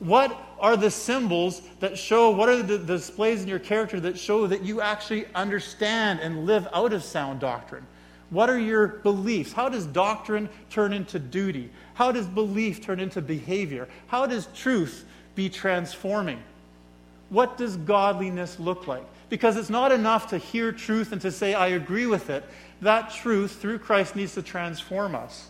What 0.00 0.38
are 0.58 0.76
the 0.76 0.90
symbols 0.90 1.62
that 1.80 1.98
show, 1.98 2.30
what 2.30 2.48
are 2.48 2.62
the 2.62 2.78
displays 2.78 3.42
in 3.42 3.48
your 3.48 3.58
character 3.58 4.00
that 4.00 4.18
show 4.18 4.46
that 4.46 4.62
you 4.62 4.80
actually 4.80 5.26
understand 5.34 6.20
and 6.20 6.46
live 6.46 6.66
out 6.72 6.92
of 6.92 7.04
sound 7.04 7.40
doctrine? 7.40 7.86
What 8.30 8.48
are 8.48 8.58
your 8.58 8.86
beliefs? 8.86 9.52
How 9.52 9.68
does 9.68 9.86
doctrine 9.86 10.48
turn 10.70 10.92
into 10.92 11.18
duty? 11.18 11.70
How 11.94 12.12
does 12.12 12.26
belief 12.26 12.80
turn 12.80 13.00
into 13.00 13.20
behavior? 13.20 13.88
How 14.06 14.26
does 14.26 14.48
truth 14.54 15.04
be 15.34 15.48
transforming? 15.48 16.42
What 17.28 17.56
does 17.56 17.76
godliness 17.76 18.58
look 18.58 18.86
like? 18.86 19.04
Because 19.28 19.56
it's 19.56 19.70
not 19.70 19.92
enough 19.92 20.30
to 20.30 20.38
hear 20.38 20.72
truth 20.72 21.12
and 21.12 21.20
to 21.20 21.30
say, 21.30 21.54
I 21.54 21.68
agree 21.68 22.06
with 22.06 22.30
it. 22.30 22.44
That 22.82 23.10
truth, 23.10 23.52
through 23.60 23.78
Christ, 23.78 24.16
needs 24.16 24.34
to 24.34 24.42
transform 24.42 25.14
us. 25.14 25.46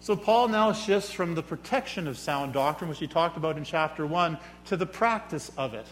So 0.00 0.16
Paul 0.16 0.48
now 0.48 0.72
shifts 0.72 1.12
from 1.12 1.34
the 1.34 1.42
protection 1.42 2.08
of 2.08 2.18
sound 2.18 2.54
doctrine, 2.54 2.90
which 2.90 2.98
he 2.98 3.06
talked 3.06 3.36
about 3.36 3.56
in 3.56 3.64
chapter 3.64 4.04
1, 4.04 4.36
to 4.66 4.76
the 4.76 4.86
practice 4.86 5.52
of 5.56 5.74
it. 5.74 5.86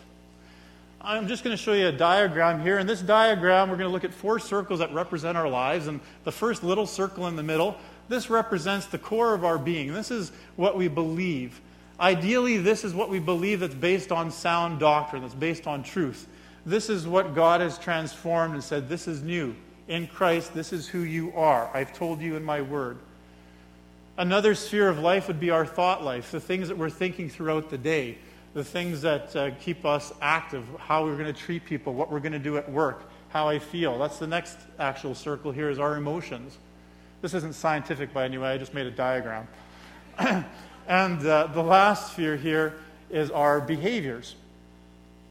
I'm 1.03 1.29
just 1.29 1.45
going 1.45 1.57
to 1.57 1.63
show 1.63 1.73
you 1.73 1.89
a 1.89 1.93
diagram 1.93 2.61
here. 2.61 2.79
In 2.79 2.87
this 2.87 3.01
diagram, 3.01 3.71
we're 3.71 3.77
going 3.77 3.89
to 3.89 3.93
look 3.93 4.05
at 4.05 4.13
four 4.13 4.39
circles 4.39 4.81
that 4.81 4.93
represent 4.93 5.39
our 5.39 5.49
lives. 5.49 5.87
And 5.87 6.01
the 6.25 6.33
first 6.33 6.63
little 6.63 6.87
circle 6.87 7.27
in 7.27 7.37
the 7.37 7.43
middle, 7.43 7.77
this 8.11 8.29
represents 8.29 8.87
the 8.87 8.99
core 8.99 9.35
of 9.35 9.45
our 9.45 9.57
being. 9.57 9.95
This 9.95 10.11
is 10.11 10.33
what 10.57 10.77
we 10.77 10.89
believe. 10.89 11.61
Ideally, 12.01 12.57
this 12.57 12.83
is 12.83 12.93
what 12.93 13.09
we 13.09 13.21
believe 13.21 13.61
that's 13.61 13.73
based 13.75 14.11
on 14.11 14.33
sound 14.33 14.81
doctrine, 14.81 15.23
that's 15.23 15.33
based 15.33 15.69
on 15.69 15.85
truth. 15.85 16.27
This 16.67 16.91
is 16.91 17.07
what 17.07 17.37
God 17.37 17.61
has 17.61 17.79
transformed 17.79 18.55
and 18.55 18.65
said, 18.65 18.89
This 18.89 19.07
is 19.07 19.23
new. 19.23 19.55
In 19.87 20.09
Christ, 20.09 20.53
this 20.55 20.73
is 20.73 20.89
who 20.89 21.01
you 21.01 21.33
are. 21.37 21.71
I've 21.73 21.93
told 21.93 22.21
you 22.21 22.35
in 22.35 22.45
my 22.45 22.61
word. 22.63 22.99
Another 24.19 24.57
sphere 24.57 24.89
of 24.89 24.99
life 24.99 25.29
would 25.29 25.39
be 25.39 25.51
our 25.51 25.65
thought 25.65 26.03
life, 26.03 26.33
the 26.33 26.41
things 26.41 26.67
that 26.67 26.77
we're 26.77 26.91
thinking 26.91 27.31
throughout 27.31 27.71
the 27.71 27.79
day, 27.79 28.19
the 28.55 28.65
things 28.65 29.03
that 29.03 29.37
uh, 29.37 29.53
keep 29.61 29.85
us 29.85 30.13
active, 30.21 30.65
how 30.79 31.05
we're 31.05 31.17
going 31.17 31.33
to 31.33 31.41
treat 31.41 31.65
people, 31.65 31.95
what 31.95 32.11
we're 32.11 32.21
going 32.21 32.33
to 32.33 32.41
do 32.41 32.57
at 32.57 32.69
work, 32.71 33.09
how 33.29 33.49
I 33.49 33.61
feel. 33.61 34.01
That's 34.01 34.19
the 34.19 34.27
next 34.27 34.59
actual 34.81 35.15
circle 35.15 35.53
here 35.53 35.71
is 35.71 35.79
our 35.79 35.97
emotions. 35.97 36.59
This 37.23 37.35
isn't 37.35 37.55
scientific 37.55 38.15
by 38.15 38.25
any 38.25 38.39
way, 38.39 38.51
I 38.51 38.59
just 38.59 38.75
made 38.75 38.87
a 38.87 38.91
diagram. 38.91 39.47
and 40.89 41.27
uh, 41.27 41.49
the 41.49 41.63
last 41.63 42.13
sphere 42.13 42.37
here 42.37 42.75
is 43.11 43.31
our 43.31 43.61
behaviors. 43.61 44.37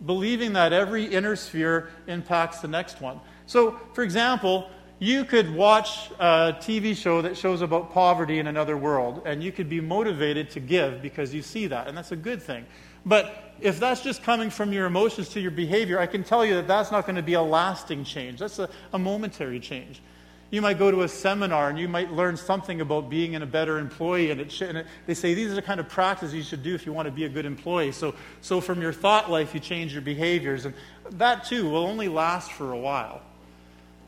Believing 0.05 0.53
that 0.53 0.71
every 0.71 1.05
inner 1.05 1.35
sphere 1.35 1.89
impacts 2.07 2.59
the 2.59 2.67
next 2.67 3.01
one. 3.01 3.19
So, 3.47 3.79
for 3.93 4.03
example, 4.03 4.69
you 4.99 5.25
could 5.25 5.53
watch 5.53 6.11
a 6.19 6.55
TV 6.59 6.95
show 6.95 7.21
that 7.21 7.35
shows 7.35 7.61
about 7.61 7.91
poverty 7.91 8.39
in 8.39 8.47
another 8.47 8.77
world, 8.77 9.23
and 9.25 9.43
you 9.43 9.51
could 9.51 9.69
be 9.69 9.81
motivated 9.81 10.49
to 10.51 10.59
give 10.59 11.01
because 11.01 11.33
you 11.33 11.41
see 11.41 11.67
that, 11.67 11.87
and 11.87 11.97
that's 11.97 12.11
a 12.11 12.17
good 12.17 12.41
thing. 12.41 12.65
But 13.05 13.55
if 13.61 13.79
that's 13.79 14.01
just 14.01 14.23
coming 14.23 14.49
from 14.49 14.73
your 14.73 14.85
emotions 14.85 15.29
to 15.29 15.39
your 15.39 15.51
behavior, 15.51 15.99
I 15.99 16.05
can 16.05 16.23
tell 16.23 16.45
you 16.45 16.55
that 16.55 16.67
that's 16.67 16.91
not 16.91 17.05
going 17.05 17.15
to 17.15 17.23
be 17.23 17.33
a 17.33 17.41
lasting 17.41 18.03
change. 18.03 18.39
That's 18.39 18.59
a, 18.59 18.69
a 18.93 18.99
momentary 18.99 19.59
change. 19.59 20.01
You 20.51 20.61
might 20.61 20.79
go 20.79 20.89
to 20.89 21.03
a 21.03 21.07
seminar 21.07 21.69
and 21.69 21.77
you 21.77 21.87
might 21.87 22.11
learn 22.11 22.35
something 22.35 22.81
about 22.81 23.09
being 23.09 23.33
in 23.33 23.43
a 23.43 23.45
better 23.45 23.77
employee. 23.77 24.31
And, 24.31 24.51
sh- 24.51 24.61
and 24.61 24.79
it, 24.79 24.87
they 25.05 25.13
say 25.13 25.35
these 25.35 25.51
are 25.51 25.55
the 25.55 25.61
kind 25.61 25.79
of 25.79 25.87
practices 25.87 26.33
you 26.33 26.41
should 26.41 26.63
do 26.63 26.73
if 26.73 26.85
you 26.85 26.93
want 26.93 27.05
to 27.05 27.11
be 27.11 27.25
a 27.25 27.29
good 27.29 27.45
employee. 27.45 27.91
So, 27.91 28.15
so 28.41 28.59
from 28.59 28.81
your 28.81 28.93
thought 28.93 29.29
life, 29.29 29.53
you 29.53 29.59
change 29.59 29.93
your 29.93 30.01
behaviors. 30.01 30.65
And 30.65 30.73
that 31.11 31.43
too 31.43 31.69
will 31.69 31.85
only 31.85 32.07
last 32.07 32.51
for 32.51 32.71
a 32.71 32.77
while. 32.77 33.21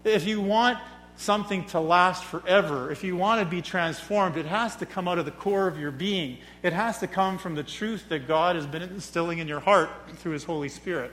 If 0.03 0.25
you 0.25 0.41
want 0.41 0.79
something 1.15 1.63
to 1.65 1.79
last 1.79 2.23
forever, 2.23 2.91
if 2.91 3.03
you 3.03 3.15
want 3.15 3.39
to 3.39 3.45
be 3.45 3.61
transformed, 3.61 4.35
it 4.35 4.47
has 4.47 4.75
to 4.77 4.87
come 4.87 5.07
out 5.07 5.19
of 5.19 5.25
the 5.25 5.31
core 5.31 5.67
of 5.67 5.77
your 5.77 5.91
being. 5.91 6.39
It 6.63 6.73
has 6.73 6.97
to 6.99 7.07
come 7.07 7.37
from 7.37 7.53
the 7.53 7.63
truth 7.63 8.09
that 8.09 8.27
God 8.27 8.55
has 8.55 8.65
been 8.65 8.81
instilling 8.81 9.37
in 9.37 9.47
your 9.47 9.59
heart 9.59 9.91
through 10.15 10.31
His 10.31 10.43
Holy 10.43 10.69
Spirit. 10.69 11.11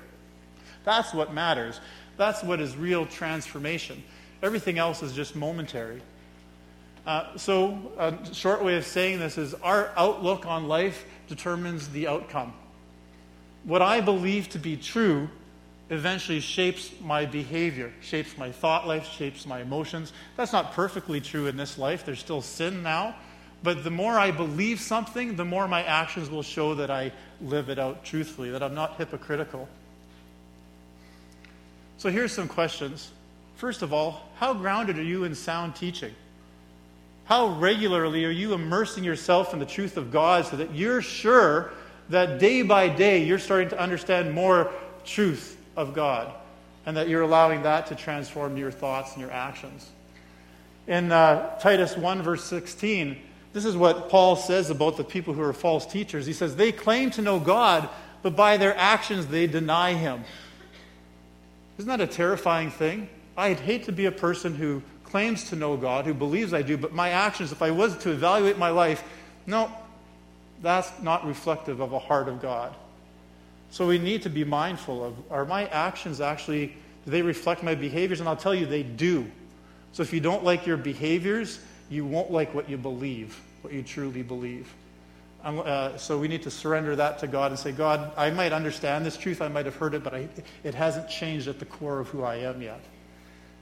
That's 0.85 1.12
what 1.12 1.35
matters. 1.35 1.80
That's 2.16 2.42
what 2.42 2.61
is 2.61 2.76
real 2.76 3.04
transformation. 3.04 4.02
Everything 4.42 4.78
else 4.78 5.02
is 5.02 5.12
just 5.12 5.35
momentary. 5.35 6.00
Uh, 7.07 7.37
so, 7.37 7.92
a 7.99 8.35
short 8.35 8.62
way 8.62 8.76
of 8.76 8.85
saying 8.85 9.18
this 9.18 9.38
is 9.38 9.54
our 9.54 9.90
outlook 9.97 10.47
on 10.47 10.68
life 10.68 11.07
determines 11.26 11.88
the 11.88 12.07
outcome. 12.07 12.52
What 13.64 13.83
I 13.83 14.00
believe 14.00 14.49
to 14.50 14.59
be 14.59 14.76
true 14.76 15.28
eventually 15.90 16.40
shapes 16.40 16.92
my 17.00 17.25
behavior, 17.25 17.92
shapes 18.00 18.37
my 18.37 18.52
thought 18.52 18.87
life, 18.87 19.07
shapes 19.11 19.47
my 19.47 19.61
emotions. 19.61 20.12
That's 20.37 20.52
not 20.52 20.73
perfectly 20.73 21.21
true 21.21 21.47
in 21.47 21.57
this 21.57 21.78
life. 21.78 22.04
There's 22.04 22.18
still 22.18 22.42
sin 22.42 22.83
now. 22.83 23.16
But 23.62 23.83
the 23.83 23.90
more 23.90 24.18
I 24.18 24.30
believe 24.30 24.80
something, 24.80 25.35
the 25.35 25.45
more 25.45 25.66
my 25.66 25.83
actions 25.83 26.30
will 26.30 26.42
show 26.42 26.75
that 26.76 26.90
I 26.90 27.11
live 27.40 27.71
it 27.71 27.78
out 27.78 28.04
truthfully, 28.04 28.50
that 28.50 28.62
I'm 28.62 28.75
not 28.75 28.97
hypocritical. 28.97 29.68
So 31.97 32.11
here's 32.11 32.33
some 32.33 32.47
questions. 32.47 33.11
First 33.59 33.83
of 33.83 33.93
all, 33.93 34.23
how 34.37 34.55
grounded 34.55 35.00
are 35.00 35.03
you 35.03 35.25
in 35.25 35.35
sound 35.35 35.75
teaching? 35.75 36.15
How 37.25 37.49
regularly 37.49 38.25
are 38.25 38.31
you 38.31 38.55
immersing 38.55 39.03
yourself 39.03 39.53
in 39.53 39.59
the 39.59 39.67
truth 39.67 39.97
of 39.97 40.12
God 40.12 40.47
so 40.47 40.57
that 40.59 40.77
you're 40.77 41.03
sure 41.03 41.73
that 42.09 42.38
day 42.38 42.62
by 42.62 42.88
day 42.88 43.25
you're 43.25 43.41
starting 43.41 43.69
to 43.71 43.81
understand 43.81 44.33
more 44.33 44.71
truth 45.05 45.59
of 45.77 45.93
God 45.93 46.33
and 46.87 46.97
that 46.97 47.09
you're 47.09 47.23
allowing 47.23 47.65
that 47.65 47.88
to 47.88 47.97
transform 47.97 48.57
your 48.57 48.71
thoughts 48.71 49.15
and 49.15 49.21
your 49.21 49.33
actions. 49.33 49.91
In 50.87 51.11
uh, 51.11 51.59
Titus 51.59 51.97
1, 51.97 52.23
verse 52.23 52.45
16, 52.45 53.19
this 53.55 53.65
is 53.65 53.77
what 53.77 54.09
Paul 54.09 54.37
says 54.37 54.71
about 54.71 54.97
the 54.97 55.03
people 55.03 55.35
who 55.35 55.43
are 55.43 55.53
false 55.53 55.85
teachers. 55.85 56.27
He 56.27 56.33
says, 56.33 56.55
They 56.55 56.71
claim 56.71 57.11
to 57.11 57.23
know 57.23 57.41
God, 57.41 57.88
but 58.23 58.37
by 58.37 58.57
their 58.57 58.77
actions 58.77 59.27
they 59.27 59.49
deny 59.49 59.95
Him. 59.95 60.23
Isn't 61.77 61.88
that 61.88 62.00
a 62.00 62.07
terrifying 62.07 62.71
thing? 62.71 63.09
I'd 63.38 63.61
hate 63.61 63.85
to 63.85 63.92
be 63.92 64.07
a 64.07 64.12
person 64.12 64.54
who 64.54 64.83
claims 65.04 65.45
to 65.50 65.57
know 65.57 65.76
God, 65.76 66.04
who 66.04 66.12
believes 66.12 66.52
I 66.52 66.62
do, 66.62 66.76
but 66.76 66.92
my 66.92 67.11
actions, 67.11 67.52
if 67.52 67.62
I 67.62 67.71
was 67.71 67.97
to 67.99 68.11
evaluate 68.11 68.59
my 68.59 68.71
life, 68.71 69.02
no, 69.47 69.73
that's 70.61 70.90
not 71.00 71.25
reflective 71.25 71.80
of 71.80 71.92
a 71.92 71.99
heart 72.00 72.28
of 72.28 72.42
God. 72.42 72.75
So 73.71 73.87
we 73.87 73.99
need 73.99 74.23
to 74.23 74.28
be 74.30 74.45
mindful 74.45 75.04
of 75.04 75.14
are 75.30 75.45
my 75.45 75.66
actions 75.68 76.21
actually, 76.21 76.75
do 77.04 77.11
they 77.12 77.23
reflect 77.23 77.62
my 77.62 77.75
behaviors? 77.75 78.18
And 78.21 78.28
I'll 78.28 78.37
tell 78.37 78.54
you, 78.54 78.66
they 78.66 78.83
do. 78.83 79.30
So 79.92 80.02
if 80.02 80.12
you 80.12 80.21
don't 80.21 80.42
like 80.42 80.66
your 80.66 80.76
behaviors, 80.76 81.61
you 81.88 82.04
won't 82.04 82.30
like 82.30 82.54
what 82.54 82.68
you 82.68 82.76
believe, 82.76 83.40
what 83.62 83.73
you 83.73 83.83
truly 83.83 84.23
believe. 84.23 84.75
Uh, 85.45 85.97
so 85.97 86.18
we 86.18 86.26
need 86.26 86.42
to 86.42 86.50
surrender 86.50 86.97
that 86.97 87.21
to 87.21 87.28
God 87.28 87.52
and 87.52 87.59
say, 87.59 87.71
God, 87.71 88.12
I 88.16 88.30
might 88.30 88.52
understand 88.52 89.07
this 89.07 89.16
truth, 89.16 89.40
I 89.40 89.49
might 89.49 89.64
have 89.64 89.76
heard 89.76 89.95
it, 89.95 90.02
but 90.02 90.12
I, 90.12 90.28
it 90.64 90.75
hasn't 90.75 91.09
changed 91.09 91.47
at 91.47 91.61
the 91.61 91.64
core 91.64 92.00
of 92.00 92.09
who 92.09 92.25
I 92.25 92.37
am 92.37 92.61
yet. 92.61 92.80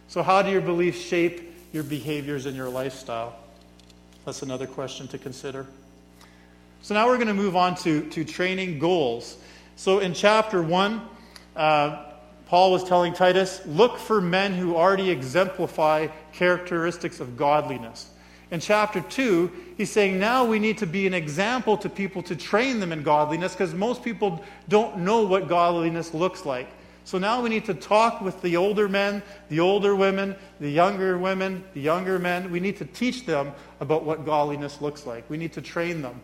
So, 0.09 0.23
how 0.23 0.43
do 0.43 0.51
your 0.51 0.61
beliefs 0.61 1.01
shape 1.01 1.53
your 1.73 1.83
behaviors 1.83 2.47
and 2.47 2.57
your 2.57 2.69
lifestyle? 2.69 3.37
That's 4.25 4.43
another 4.43 4.67
question 4.67 5.09
to 5.09 5.19
consider. 5.19 5.67
So, 6.83 6.95
now 6.95 7.07
we're 7.07 7.17
going 7.17 7.29
to 7.29 7.35
move 7.35 7.57
on 7.57 7.75
to, 7.77 8.09
to 8.11 8.25
training 8.25 8.79
goals. 8.79 9.39
So 9.77 9.99
in 9.99 10.15
chapter 10.15 10.63
1, 10.63 11.03
uh, 11.55 12.05
Paul 12.47 12.73
was 12.73 12.83
telling 12.83 13.13
Titus, 13.13 13.61
look 13.67 13.99
for 13.99 14.23
men 14.23 14.55
who 14.55 14.75
already 14.75 15.11
exemplify 15.11 16.09
characteristics 16.33 17.21
of 17.21 17.37
godliness. 17.37 18.11
In 18.51 18.61
chapter 18.61 19.03
2, 19.03 19.53
he's 19.77 19.91
saying 19.91 20.19
now 20.19 20.47
we 20.47 20.59
need 20.59 20.79
to 20.79 20.87
be 20.87 21.07
an 21.07 21.13
example 21.13 21.77
to 21.79 21.91
people 21.91 22.23
to 22.23 22.35
train 22.35 22.81
them 22.81 22.91
in 22.91 23.03
godliness 23.03 23.53
because 23.53 23.75
most 23.75 24.03
people 24.03 24.43
don't 24.69 24.99
know 24.99 25.27
what 25.27 25.47
godliness 25.47 26.15
looks 26.15 26.47
like. 26.47 26.69
So 27.07 27.19
now 27.19 27.41
we 27.41 27.51
need 27.51 27.67
to 27.67 27.75
talk 27.75 28.21
with 28.21 28.43
the 28.43 28.57
older 28.57 28.89
men, 28.89 29.23
the 29.49 29.61
older 29.61 29.95
women, 29.95 30.35
the 30.59 30.69
younger 30.69 31.17
women, 31.17 31.63
the 31.73 31.81
younger 31.81 32.19
men. 32.19 32.51
We 32.51 32.59
need 32.59 32.79
to 32.79 32.85
teach 32.85 33.25
them 33.25 33.53
about 33.79 34.03
what 34.05 34.27
godliness 34.27 34.81
looks 34.81 35.07
like. 35.07 35.31
We 35.31 35.37
need 35.37 35.53
to 35.53 35.63
train 35.63 36.03
them. 36.03 36.21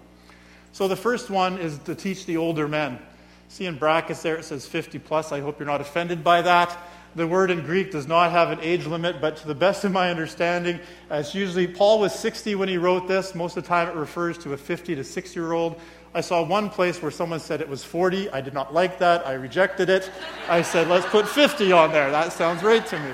So 0.72 0.88
the 0.88 0.96
first 0.96 1.30
one 1.30 1.58
is 1.58 1.78
to 1.84 1.94
teach 1.94 2.26
the 2.26 2.36
older 2.36 2.66
men. 2.66 2.98
See 3.46 3.66
in 3.66 3.78
brackets 3.78 4.22
there 4.22 4.34
it 4.34 4.44
says 4.44 4.66
50 4.66 4.98
plus. 4.98 5.30
I 5.30 5.38
hope 5.38 5.60
you're 5.60 5.68
not 5.68 5.80
offended 5.80 6.24
by 6.24 6.42
that. 6.42 6.76
The 7.14 7.28
word 7.28 7.52
in 7.52 7.60
Greek 7.60 7.92
does 7.92 8.08
not 8.08 8.32
have 8.32 8.50
an 8.50 8.58
age 8.60 8.84
limit, 8.84 9.20
but 9.20 9.36
to 9.36 9.46
the 9.46 9.54
best 9.54 9.84
of 9.84 9.92
my 9.92 10.10
understanding, 10.10 10.80
it's 11.12 11.32
usually 11.32 11.68
Paul 11.68 12.00
was 12.00 12.12
60 12.12 12.56
when 12.56 12.68
he 12.68 12.76
wrote 12.76 13.06
this. 13.06 13.36
Most 13.36 13.56
of 13.56 13.62
the 13.62 13.68
time 13.68 13.86
it 13.86 13.94
refers 13.94 14.36
to 14.38 14.52
a 14.52 14.56
50 14.56 14.96
to 14.96 15.04
6 15.04 15.36
year 15.36 15.52
old. 15.52 15.80
I 16.14 16.20
saw 16.20 16.42
one 16.42 16.68
place 16.68 17.00
where 17.00 17.10
someone 17.10 17.40
said 17.40 17.62
it 17.62 17.68
was 17.68 17.82
40. 17.82 18.28
I 18.30 18.42
did 18.42 18.52
not 18.52 18.74
like 18.74 18.98
that. 18.98 19.26
I 19.26 19.32
rejected 19.32 19.88
it. 19.88 20.10
I 20.46 20.60
said, 20.60 20.88
let's 20.88 21.06
put 21.06 21.26
50 21.26 21.72
on 21.72 21.90
there. 21.90 22.10
That 22.10 22.32
sounds 22.32 22.62
right 22.62 22.84
to 22.86 22.98
me. 22.98 23.12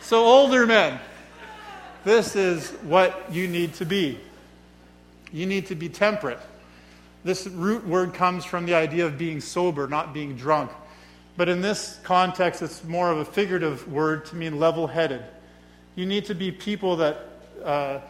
So, 0.00 0.24
older 0.24 0.66
men, 0.66 0.98
this 2.04 2.34
is 2.34 2.70
what 2.82 3.32
you 3.32 3.46
need 3.46 3.74
to 3.74 3.84
be. 3.84 4.18
You 5.32 5.46
need 5.46 5.66
to 5.66 5.76
be 5.76 5.88
temperate. 5.88 6.40
This 7.22 7.46
root 7.46 7.86
word 7.86 8.14
comes 8.14 8.44
from 8.44 8.66
the 8.66 8.74
idea 8.74 9.06
of 9.06 9.18
being 9.18 9.40
sober, 9.40 9.86
not 9.86 10.12
being 10.12 10.36
drunk. 10.36 10.72
But 11.36 11.48
in 11.48 11.60
this 11.60 12.00
context, 12.02 12.62
it's 12.62 12.82
more 12.82 13.10
of 13.10 13.18
a 13.18 13.24
figurative 13.24 13.86
word 13.92 14.26
to 14.26 14.36
mean 14.36 14.58
level 14.58 14.86
headed. 14.86 15.22
You 15.94 16.06
need 16.06 16.24
to 16.26 16.34
be 16.34 16.50
people 16.50 16.96
that 16.96 17.28
uh, 17.64 18.00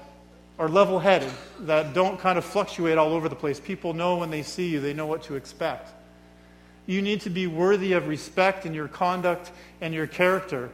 are 0.59 0.69
level 0.69 0.99
headed, 0.99 1.33
that 1.61 1.93
don't 1.93 2.19
kind 2.19 2.39
of 2.39 2.45
fluctuate 2.45 2.97
all 2.99 3.13
over 3.13 3.29
the 3.29 3.37
place. 3.37 3.61
People 3.61 3.93
know 3.93 4.17
when 4.17 4.31
they 4.31 4.43
see 4.43 4.69
you, 4.69 4.81
they 4.81 4.95
know 4.95 5.07
what 5.07 5.23
to 5.25 5.35
expect. 5.35 5.93
You 6.87 7.03
need 7.03 7.21
to 7.23 7.31
be 7.31 7.47
worthy 7.47 7.93
of 7.93 8.09
respect 8.09 8.65
in 8.65 8.73
your 8.73 8.89
conduct 8.89 9.51
and 9.81 9.93
your 9.93 10.07
character. 10.07 10.71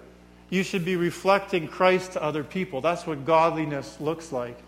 You 0.50 0.62
should 0.62 0.84
be 0.84 0.96
reflecting 0.96 1.66
Christ 1.66 2.12
to 2.12 2.22
other 2.22 2.44
people. 2.44 2.80
That's 2.80 3.06
what 3.06 3.24
godliness 3.24 3.98
looks 4.00 4.30
like. 4.30 4.58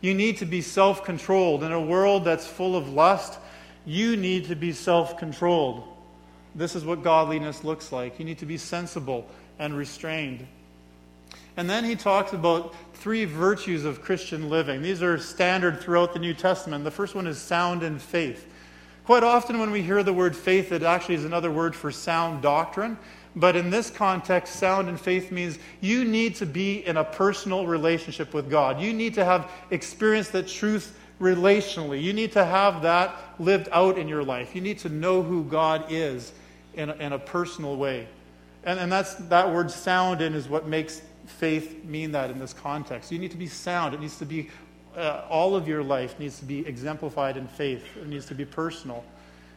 You 0.00 0.14
need 0.14 0.36
to 0.38 0.46
be 0.46 0.62
self 0.62 1.04
controlled. 1.04 1.64
In 1.64 1.72
a 1.72 1.80
world 1.80 2.24
that's 2.24 2.46
full 2.46 2.76
of 2.76 2.88
lust, 2.88 3.40
you 3.84 4.16
need 4.16 4.46
to 4.46 4.54
be 4.54 4.72
self 4.72 5.18
controlled. 5.18 5.82
This 6.54 6.76
is 6.76 6.84
what 6.84 7.02
godliness 7.02 7.64
looks 7.64 7.90
like. 7.92 8.18
You 8.18 8.24
need 8.24 8.38
to 8.38 8.46
be 8.46 8.56
sensible 8.56 9.26
and 9.58 9.76
restrained. 9.76 10.46
And 11.56 11.68
then 11.68 11.84
he 11.84 11.96
talks 11.96 12.32
about 12.32 12.74
three 12.96 13.24
virtues 13.24 13.84
of 13.84 14.02
Christian 14.02 14.48
living. 14.48 14.82
These 14.82 15.02
are 15.02 15.18
standard 15.18 15.80
throughout 15.80 16.12
the 16.12 16.18
New 16.18 16.34
Testament. 16.34 16.84
The 16.84 16.90
first 16.90 17.14
one 17.14 17.26
is 17.26 17.38
sound 17.38 17.82
in 17.82 17.98
faith. 17.98 18.46
Quite 19.04 19.22
often, 19.22 19.58
when 19.60 19.70
we 19.70 19.82
hear 19.82 20.02
the 20.02 20.12
word 20.12 20.34
faith, 20.34 20.72
it 20.72 20.82
actually 20.82 21.14
is 21.14 21.24
another 21.24 21.50
word 21.50 21.76
for 21.76 21.92
sound 21.92 22.42
doctrine. 22.42 22.98
But 23.36 23.54
in 23.54 23.70
this 23.70 23.90
context, 23.90 24.56
sound 24.56 24.88
in 24.88 24.96
faith 24.96 25.30
means 25.30 25.58
you 25.80 26.04
need 26.04 26.34
to 26.36 26.46
be 26.46 26.84
in 26.86 26.96
a 26.96 27.04
personal 27.04 27.66
relationship 27.66 28.34
with 28.34 28.50
God. 28.50 28.80
You 28.80 28.92
need 28.92 29.14
to 29.14 29.24
have 29.24 29.50
experienced 29.70 30.32
that 30.32 30.48
truth 30.48 30.98
relationally. 31.20 32.02
You 32.02 32.12
need 32.12 32.32
to 32.32 32.44
have 32.44 32.82
that 32.82 33.14
lived 33.38 33.68
out 33.72 33.98
in 33.98 34.08
your 34.08 34.24
life. 34.24 34.54
You 34.54 34.62
need 34.62 34.78
to 34.80 34.88
know 34.88 35.22
who 35.22 35.44
God 35.44 35.84
is 35.90 36.32
in 36.74 36.90
a, 36.90 36.94
in 36.94 37.12
a 37.12 37.18
personal 37.18 37.76
way. 37.76 38.08
And, 38.64 38.80
and 38.80 38.90
that's, 38.90 39.14
that 39.14 39.52
word 39.52 39.70
sound 39.70 40.20
in 40.20 40.34
is 40.34 40.48
what 40.48 40.66
makes 40.66 41.02
faith 41.26 41.84
mean 41.84 42.12
that 42.12 42.30
in 42.30 42.38
this 42.38 42.52
context. 42.52 43.12
You 43.12 43.18
need 43.18 43.30
to 43.32 43.36
be 43.36 43.46
sound. 43.46 43.94
It 43.94 44.00
needs 44.00 44.18
to 44.18 44.24
be, 44.26 44.50
uh, 44.96 45.24
all 45.28 45.56
of 45.56 45.68
your 45.68 45.82
life 45.82 46.18
needs 46.18 46.38
to 46.38 46.44
be 46.44 46.66
exemplified 46.66 47.36
in 47.36 47.46
faith, 47.46 47.84
it 47.96 48.06
needs 48.06 48.26
to 48.26 48.34
be 48.34 48.44
personal. 48.44 49.04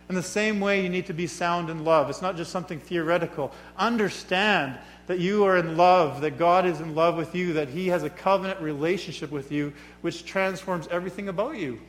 In 0.09 0.15
the 0.15 0.23
same 0.23 0.59
way, 0.59 0.81
you 0.81 0.89
need 0.89 1.05
to 1.05 1.13
be 1.13 1.27
sound 1.27 1.69
in 1.69 1.85
love. 1.85 2.09
It's 2.09 2.21
not 2.21 2.35
just 2.35 2.51
something 2.51 2.79
theoretical. 2.79 3.51
Understand 3.77 4.79
that 5.05 5.19
you 5.19 5.43
are 5.43 5.57
in 5.57 5.77
love, 5.77 6.21
that 6.21 6.39
God 6.39 6.65
is 6.65 6.81
in 6.81 6.95
love 6.95 7.15
with 7.15 7.35
you, 7.35 7.53
that 7.53 7.69
He 7.69 7.87
has 7.89 8.01
a 8.01 8.09
covenant 8.09 8.59
relationship 8.59 9.29
with 9.29 9.51
you, 9.51 9.71
which 10.01 10.25
transforms 10.25 10.87
everything 10.87 11.29
about 11.29 11.57
you, 11.57 11.79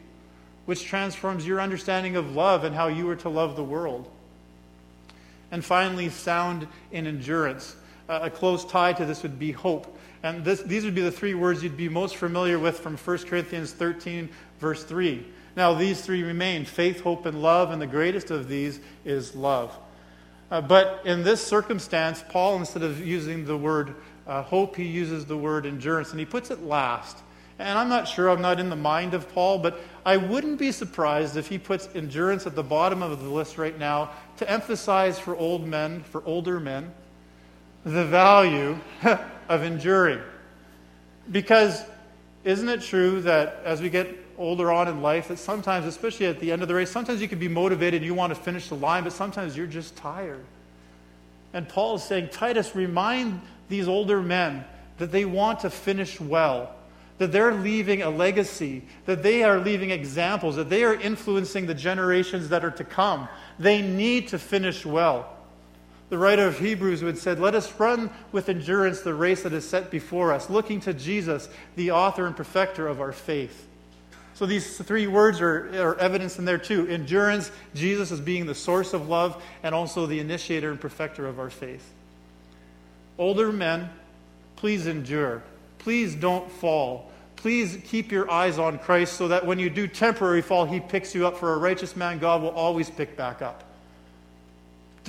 which 0.67 0.85
transforms 0.85 1.47
your 1.47 1.63
understanding 1.63 2.17
of 2.17 2.37
love 2.37 2.65
and 2.65 2.75
how 2.75 2.89
you 2.89 3.09
are 3.09 3.17
to 3.17 3.31
love 3.31 3.57
the 3.57 3.65
world. 3.65 4.11
And 5.51 5.65
finally, 5.65 6.11
sound 6.11 6.69
in 6.93 7.07
endurance. 7.07 7.75
A 8.11 8.29
close 8.29 8.64
tie 8.64 8.93
to 8.95 9.05
this 9.05 9.23
would 9.23 9.38
be 9.38 9.52
hope. 9.52 9.97
And 10.25 10.45
this, 10.45 10.62
these 10.62 10.85
would 10.85 10.97
be 10.97 11.00
the 11.00 11.12
three 11.12 11.35
words 11.35 11.62
you'd 11.62 11.76
be 11.76 11.88
most 11.88 12.17
familiar 12.17 12.59
with 12.59 12.81
from 12.81 12.97
1 12.97 13.19
Corinthians 13.19 13.73
13, 13.73 14.29
verse 14.59 14.83
3. 14.83 15.25
Now, 15.57 15.75
these 15.75 16.00
three 16.00 16.25
remain 16.25 16.64
faith, 16.64 17.02
hope, 17.02 17.25
and 17.26 17.40
love, 17.40 17.71
and 17.71 17.81
the 17.81 17.87
greatest 17.87 18.33
of 18.33 18.49
these 18.49 18.81
is 19.05 19.37
love. 19.37 19.76
Uh, 20.50 20.61
but 20.61 21.02
in 21.05 21.23
this 21.23 21.40
circumstance, 21.40 22.25
Paul, 22.29 22.57
instead 22.57 22.83
of 22.83 23.05
using 23.05 23.45
the 23.45 23.57
word 23.57 23.95
uh, 24.26 24.43
hope, 24.43 24.75
he 24.75 24.85
uses 24.85 25.25
the 25.26 25.37
word 25.37 25.64
endurance, 25.64 26.11
and 26.11 26.19
he 26.19 26.26
puts 26.26 26.50
it 26.50 26.62
last. 26.62 27.19
And 27.61 27.79
I'm 27.79 27.88
not 27.88 28.09
sure, 28.09 28.29
I'm 28.29 28.40
not 28.40 28.59
in 28.59 28.71
the 28.71 28.76
mind 28.76 29.14
of 29.14 29.33
Paul, 29.33 29.59
but 29.59 29.81
I 30.05 30.17
wouldn't 30.17 30.59
be 30.59 30.73
surprised 30.73 31.37
if 31.37 31.47
he 31.47 31.59
puts 31.59 31.88
endurance 31.95 32.47
at 32.47 32.55
the 32.55 32.62
bottom 32.62 33.02
of 33.02 33.23
the 33.23 33.29
list 33.29 33.59
right 33.59 33.79
now 33.79 34.11
to 34.38 34.50
emphasize 34.50 35.19
for 35.19 35.37
old 35.37 35.67
men, 35.67 36.02
for 36.02 36.25
older 36.25 36.59
men, 36.59 36.93
the 37.85 38.05
value 38.05 38.79
of 39.49 39.63
enduring. 39.63 40.21
Because 41.31 41.83
isn't 42.45 42.69
it 42.69 42.81
true 42.81 43.21
that 43.23 43.61
as 43.65 43.81
we 43.81 43.91
get 43.91 44.17
older 44.39 44.73
on 44.73 44.89
in 44.89 45.03
life, 45.03 45.29
that 45.29 45.39
sometimes, 45.39 45.87
especially 45.87 46.27
at 46.27 46.41
the 46.41 46.51
end 46.51 46.63
of 46.63 46.69
the 46.69 46.75
race, 46.75 46.91
sometimes 46.91 47.21
you 47.21 47.29
can 47.29 47.39
be 47.39 47.49
motivated, 47.49 48.01
and 48.01 48.07
you 48.07 48.15
want 48.15 48.35
to 48.35 48.41
finish 48.41 48.69
the 48.69 48.75
line, 48.75 49.05
but 49.05 49.13
sometimes 49.13 49.57
you're 49.57 49.67
just 49.67 49.95
tired. 49.97 50.45
And 51.53 51.69
Paul 51.69 51.97
is 51.97 52.03
saying, 52.03 52.31
Titus, 52.31 52.75
remind 52.75 53.41
these 53.69 53.89
older 53.89 54.23
men 54.23 54.65
that 54.99 55.13
they 55.13 55.25
want 55.25 55.61
to 55.61 55.71
finish 55.71 56.21
well, 56.21 56.75
that 57.19 57.33
they're 57.33 57.55
leaving 57.55 58.03
a 58.03 58.11
legacy, 58.11 58.83
that 59.05 59.23
they 59.23 59.43
are 59.43 59.59
leaving 59.59 59.91
examples, 59.91 60.57
that 60.57 60.71
they 60.71 60.85
are 60.85 60.95
influencing 60.95 61.67
the 61.67 61.75
generations 61.75 62.49
that 62.49 62.65
are 62.65 62.71
to 62.71 62.85
come. 62.85 63.29
They 63.59 63.83
need 63.83 64.29
to 64.29 64.39
finish 64.39 64.87
well. 64.87 65.37
The 66.11 66.19
writer 66.19 66.45
of 66.45 66.59
Hebrews 66.59 67.05
would 67.05 67.17
said, 67.17 67.38
Let 67.38 67.55
us 67.55 67.73
run 67.79 68.11
with 68.33 68.49
endurance 68.49 69.00
the 69.00 69.14
race 69.14 69.45
that 69.45 69.52
is 69.52 69.67
set 69.67 69.90
before 69.93 70.33
us, 70.33 70.50
looking 70.50 70.81
to 70.81 70.93
Jesus, 70.93 71.49
the 71.76 71.93
author 71.93 72.26
and 72.26 72.37
perfecter 72.37 72.88
of 72.88 73.00
our 73.00 73.12
faith. 73.12 73.69
So 74.35 74.45
these 74.45 74.76
three 74.79 75.07
words 75.07 75.40
are, 75.40 75.69
are 75.81 75.97
evidence 75.99 76.38
in 76.38 76.45
there 76.45 76.59
too. 76.59 76.88
Endurance, 76.88 77.52
Jesus 77.75 78.11
as 78.11 78.21
being 78.21 78.47
the 78.47 78.55
source 78.57 78.93
of 78.93 79.09
love, 79.09 79.40
and 79.62 79.73
also 79.73 80.07
the 80.07 80.19
initiator 80.19 80.71
and 80.71 80.81
perfecter 80.81 81.29
of 81.29 81.38
our 81.38 81.50
faith. 81.50 81.93
Older 83.17 83.52
men, 83.52 83.88
please 84.57 84.88
endure. 84.88 85.43
Please 85.79 86.17
don't 86.17 86.50
fall. 86.50 87.12
Please 87.37 87.79
keep 87.87 88.11
your 88.11 88.29
eyes 88.31 88.59
on 88.59 88.79
Christ 88.79 89.12
so 89.12 89.29
that 89.29 89.47
when 89.47 89.61
you 89.61 89.71
do 89.71 89.87
temporary 89.87 90.43
fall, 90.43 90.67
he 90.67 90.81
picks 90.81 91.14
you 91.14 91.26
up. 91.26 91.37
For 91.37 91.55
a 91.55 91.59
righteous 91.59 91.95
man, 91.95 92.19
God 92.19 92.43
will 92.43 92.50
always 92.50 92.90
pick 92.90 93.17
back 93.17 93.43
up. 93.43 93.70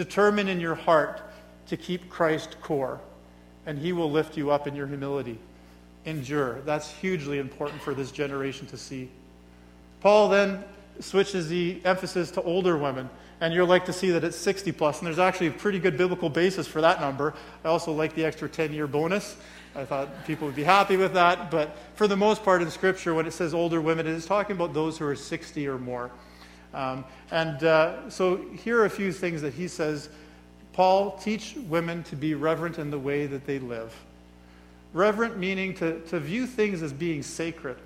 Determine 0.01 0.48
in 0.48 0.60
your 0.60 0.74
heart 0.74 1.22
to 1.67 1.77
keep 1.77 2.10
Christ 2.10 2.60
core, 2.63 3.00
and 3.67 3.77
He 3.77 3.93
will 3.93 4.10
lift 4.10 4.36
you 4.36 4.50
up 4.50 4.65
in 4.65 4.75
your 4.75 4.88
humility. 4.88 5.38
Endure. 6.05 6.62
That's 6.62 6.89
hugely 6.89 7.38
important 7.38 7.79
for 7.84 7.93
this 7.93 8.10
generation 8.10 8.65
to 8.65 8.77
see. 8.77 9.12
Paul 10.00 10.29
then 10.29 10.63
switches 11.01 11.50
the 11.50 11.79
emphasis 11.86 12.31
to 12.31 12.41
older 12.41 12.79
women, 12.79 13.12
and 13.41 13.53
you'll 13.53 13.67
like 13.67 13.86
to 13.86 13.93
see 13.93 14.10
that 14.10 14.24
it's 14.24 14.38
60 14.38 14.72
plus, 14.72 14.98
and 14.98 15.05
there's 15.05 15.20
actually 15.20 15.50
a 15.50 15.51
pretty 15.51 15.77
good 15.77 15.98
biblical 15.98 16.31
basis 16.31 16.65
for 16.65 16.81
that 16.81 17.00
number. 17.00 17.36
I 17.63 17.67
also 17.67 17.91
like 17.91 18.15
the 18.15 18.25
extra 18.25 18.50
10 18.50 18.74
year 18.74 18.88
bonus. 18.88 19.38
I 19.75 19.86
thought 19.86 20.25
people 20.25 20.48
would 20.48 20.55
be 20.55 20.63
happy 20.63 20.98
with 20.98 21.13
that, 21.13 21.51
but 21.51 21.77
for 21.93 22.08
the 22.08 22.17
most 22.17 22.43
part 22.43 22.63
in 22.63 22.72
Scripture, 22.72 23.13
when 23.13 23.27
it 23.27 23.34
says 23.34 23.53
older 23.53 23.79
women, 23.79 24.08
it 24.08 24.13
is 24.13 24.25
talking 24.25 24.55
about 24.55 24.74
those 24.74 24.98
who 24.98 25.05
are 25.05 25.15
60 25.15 25.67
or 25.67 25.77
more. 25.77 26.10
Um, 26.74 27.04
and 27.32 27.63
uh, 27.63 28.10
so 28.10 28.38
here 28.63 28.80
are 28.80 28.86
a 28.86 28.90
few 28.90 29.12
things 29.12 29.42
that 29.42 29.54
he 29.54 29.68
says 29.68 30.10
Paul, 30.74 31.18
teach 31.18 31.56
women 31.68 32.04
to 32.04 32.16
be 32.16 32.34
reverent 32.34 32.80
in 32.80 32.92
the 32.92 33.00
way 33.00 33.28
that 33.28 33.46
they 33.46 33.60
live. 33.60 33.94
Reverent 34.94 35.38
meaning 35.38 35.74
to, 35.75 36.00
to 36.08 36.20
view 36.20 36.48
things 36.48 36.82
as 36.82 36.94
being 36.94 37.24
sacred. 37.24 37.78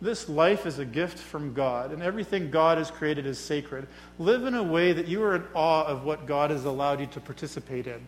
This 0.00 0.28
life 0.28 0.66
is 0.66 0.78
a 0.78 0.84
gift 0.84 1.18
from 1.18 1.54
God, 1.54 1.92
and 1.92 2.02
everything 2.02 2.50
God 2.50 2.78
has 2.78 2.90
created 2.90 3.26
is 3.26 3.38
sacred. 3.38 3.86
Live 4.18 4.44
in 4.44 4.54
a 4.54 4.62
way 4.62 4.92
that 4.92 5.08
you 5.08 5.22
are 5.22 5.36
in 5.36 5.44
awe 5.54 5.84
of 5.84 6.04
what 6.04 6.26
God 6.26 6.50
has 6.50 6.64
allowed 6.64 7.00
you 7.00 7.06
to 7.06 7.20
participate 7.20 7.86
in. 7.86 8.06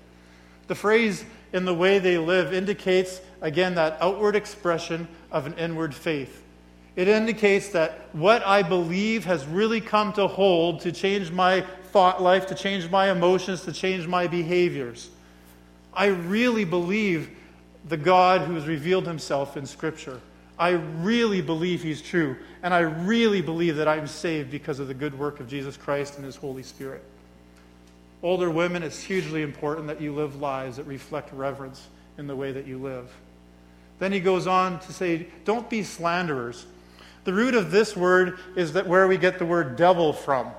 The 0.66 0.74
phrase, 0.74 1.24
in 1.52 1.64
the 1.64 1.74
way 1.74 1.98
they 1.98 2.18
live, 2.18 2.52
indicates, 2.52 3.20
again, 3.40 3.74
that 3.76 3.96
outward 4.00 4.36
expression 4.36 5.06
of 5.30 5.46
an 5.46 5.54
inward 5.54 5.94
faith. 5.94 6.42
It 6.96 7.08
indicates 7.08 7.68
that 7.68 8.08
what 8.12 8.44
I 8.46 8.62
believe 8.62 9.26
has 9.26 9.46
really 9.46 9.82
come 9.82 10.14
to 10.14 10.26
hold 10.26 10.80
to 10.80 10.92
change 10.92 11.30
my 11.30 11.60
thought 11.92 12.22
life, 12.22 12.46
to 12.46 12.54
change 12.54 12.90
my 12.90 13.10
emotions, 13.10 13.62
to 13.62 13.72
change 13.72 14.06
my 14.06 14.26
behaviors. 14.26 15.10
I 15.92 16.06
really 16.06 16.64
believe 16.64 17.30
the 17.88 17.96
God 17.96 18.40
who 18.42 18.54
has 18.54 18.66
revealed 18.66 19.06
himself 19.06 19.56
in 19.56 19.66
Scripture. 19.66 20.20
I 20.58 20.70
really 20.70 21.42
believe 21.42 21.82
he's 21.82 22.00
true. 22.00 22.36
And 22.62 22.72
I 22.72 22.80
really 22.80 23.42
believe 23.42 23.76
that 23.76 23.88
I'm 23.88 24.06
saved 24.06 24.50
because 24.50 24.78
of 24.78 24.88
the 24.88 24.94
good 24.94 25.18
work 25.18 25.38
of 25.38 25.48
Jesus 25.48 25.76
Christ 25.76 26.16
and 26.16 26.24
his 26.24 26.36
Holy 26.36 26.62
Spirit. 26.62 27.02
Older 28.22 28.50
women, 28.50 28.82
it's 28.82 29.00
hugely 29.00 29.42
important 29.42 29.86
that 29.86 30.00
you 30.00 30.14
live 30.14 30.40
lives 30.40 30.78
that 30.78 30.84
reflect 30.84 31.32
reverence 31.32 31.88
in 32.16 32.26
the 32.26 32.34
way 32.34 32.52
that 32.52 32.66
you 32.66 32.78
live. 32.78 33.10
Then 33.98 34.12
he 34.12 34.20
goes 34.20 34.46
on 34.46 34.80
to 34.80 34.92
say, 34.92 35.26
don't 35.44 35.68
be 35.68 35.82
slanderers. 35.82 36.66
The 37.26 37.34
root 37.34 37.56
of 37.56 37.72
this 37.72 37.96
word 37.96 38.38
is 38.54 38.72
that 38.74 38.86
where 38.86 39.08
we 39.08 39.16
get 39.16 39.40
the 39.40 39.44
word 39.44 39.74
devil 39.74 40.12
from. 40.12 40.52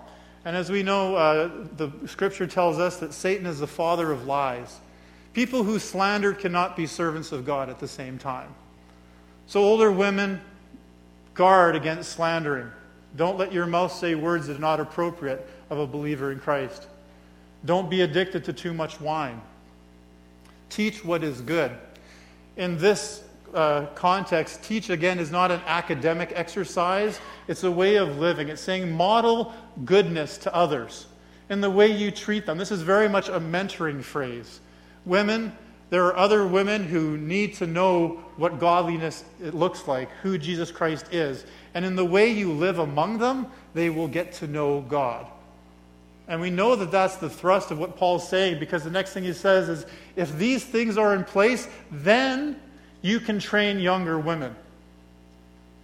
And 0.43 0.53
as 0.53 0.69
we 0.69 0.83
know, 0.83 1.15
uh, 1.15 1.49
the 1.77 1.89
scripture 2.07 2.45
tells 2.45 2.77
us 2.77 2.97
that 2.97 3.13
Satan 3.13 3.45
is 3.45 3.59
the 3.59 3.67
father 3.67 4.11
of 4.11 4.25
lies. 4.25 4.81
People 5.31 5.63
who 5.63 5.79
slander 5.79 6.33
cannot 6.33 6.75
be 6.75 6.85
servants 6.85 7.31
of 7.31 7.45
God 7.45 7.69
at 7.69 7.79
the 7.79 7.87
same 7.87 8.17
time. 8.17 8.53
So, 9.45 9.63
older 9.63 9.89
women, 9.89 10.41
guard 11.35 11.77
against 11.77 12.11
slandering. 12.11 12.69
Don't 13.15 13.37
let 13.37 13.53
your 13.53 13.65
mouth 13.65 13.93
say 13.93 14.15
words 14.15 14.47
that 14.47 14.57
are 14.57 14.59
not 14.59 14.81
appropriate 14.81 15.49
of 15.69 15.79
a 15.79 15.87
believer 15.87 16.33
in 16.33 16.39
Christ. 16.41 16.87
Don't 17.63 17.89
be 17.89 18.01
addicted 18.01 18.43
to 18.43 18.51
too 18.51 18.73
much 18.73 18.99
wine. 18.99 19.41
Teach 20.69 21.05
what 21.05 21.23
is 21.23 21.39
good. 21.39 21.71
In 22.57 22.77
this 22.77 23.23
uh, 23.53 23.85
context, 23.95 24.63
teach 24.63 24.89
again 24.89 25.19
is 25.19 25.31
not 25.31 25.51
an 25.51 25.61
academic 25.65 26.31
exercise, 26.35 27.19
it's 27.47 27.63
a 27.63 27.71
way 27.71 27.95
of 27.95 28.17
living. 28.17 28.49
It's 28.49 28.61
saying 28.61 28.91
model 28.91 29.53
goodness 29.85 30.37
to 30.39 30.53
others 30.53 31.07
in 31.49 31.61
the 31.61 31.69
way 31.69 31.87
you 31.87 32.11
treat 32.11 32.45
them. 32.45 32.57
This 32.57 32.71
is 32.71 32.81
very 32.81 33.07
much 33.07 33.29
a 33.29 33.39
mentoring 33.39 34.03
phrase. 34.03 34.59
Women, 35.05 35.55
there 35.89 36.05
are 36.05 36.17
other 36.17 36.45
women 36.45 36.83
who 36.83 37.17
need 37.17 37.53
to 37.55 37.67
know 37.67 38.23
what 38.35 38.59
godliness 38.59 39.23
it 39.41 39.53
looks 39.53 39.87
like, 39.87 40.09
who 40.21 40.37
Jesus 40.37 40.71
Christ 40.71 41.13
is. 41.13 41.45
And 41.73 41.85
in 41.85 41.95
the 41.95 42.05
way 42.05 42.31
you 42.31 42.51
live 42.51 42.79
among 42.79 43.19
them, 43.19 43.47
they 43.73 43.89
will 43.89 44.07
get 44.07 44.33
to 44.33 44.47
know 44.47 44.81
God. 44.81 45.27
And 46.27 46.41
we 46.41 46.49
know 46.49 46.75
that 46.75 46.91
that's 46.91 47.15
the 47.15 47.29
thrust 47.29 47.71
of 47.71 47.79
what 47.79 47.95
Paul's 47.95 48.27
saying 48.27 48.59
because 48.59 48.83
the 48.83 48.89
next 48.89 49.13
thing 49.13 49.23
he 49.23 49.31
says 49.31 49.69
is 49.69 49.85
if 50.17 50.37
these 50.37 50.63
things 50.63 50.97
are 50.97 51.15
in 51.15 51.23
place, 51.23 51.69
then 51.89 52.59
you 53.07 53.21
can 53.21 53.39
train 53.39 53.79
younger 53.79 54.19
women. 54.19 54.53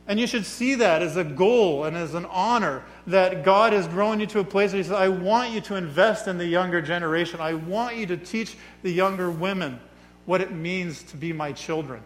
And 0.07 0.19
you 0.19 0.27
should 0.27 0.45
see 0.45 0.75
that 0.75 1.01
as 1.01 1.15
a 1.15 1.23
goal 1.23 1.85
and 1.85 1.95
as 1.95 2.13
an 2.13 2.25
honor 2.25 2.83
that 3.07 3.45
God 3.45 3.71
has 3.71 3.87
grown 3.87 4.19
you 4.19 4.25
to 4.27 4.39
a 4.39 4.43
place 4.43 4.73
where 4.73 4.77
He 4.79 4.83
says, 4.83 4.91
I 4.91 5.07
want 5.07 5.51
you 5.51 5.61
to 5.61 5.75
invest 5.75 6.27
in 6.27 6.37
the 6.37 6.45
younger 6.45 6.81
generation. 6.81 7.39
I 7.39 7.53
want 7.53 7.95
you 7.95 8.05
to 8.07 8.17
teach 8.17 8.57
the 8.81 8.91
younger 8.91 9.31
women 9.31 9.79
what 10.25 10.41
it 10.41 10.51
means 10.51 11.03
to 11.03 11.17
be 11.17 11.31
my 11.31 11.53
children. 11.53 12.03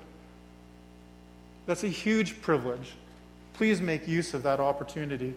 That's 1.66 1.84
a 1.84 1.90
huge 1.90 2.40
privilege. 2.42 2.94
Please 3.54 3.82
make 3.82 4.08
use 4.08 4.36
of 4.36 4.44
that 4.44 4.60
opportunity. 4.60 5.34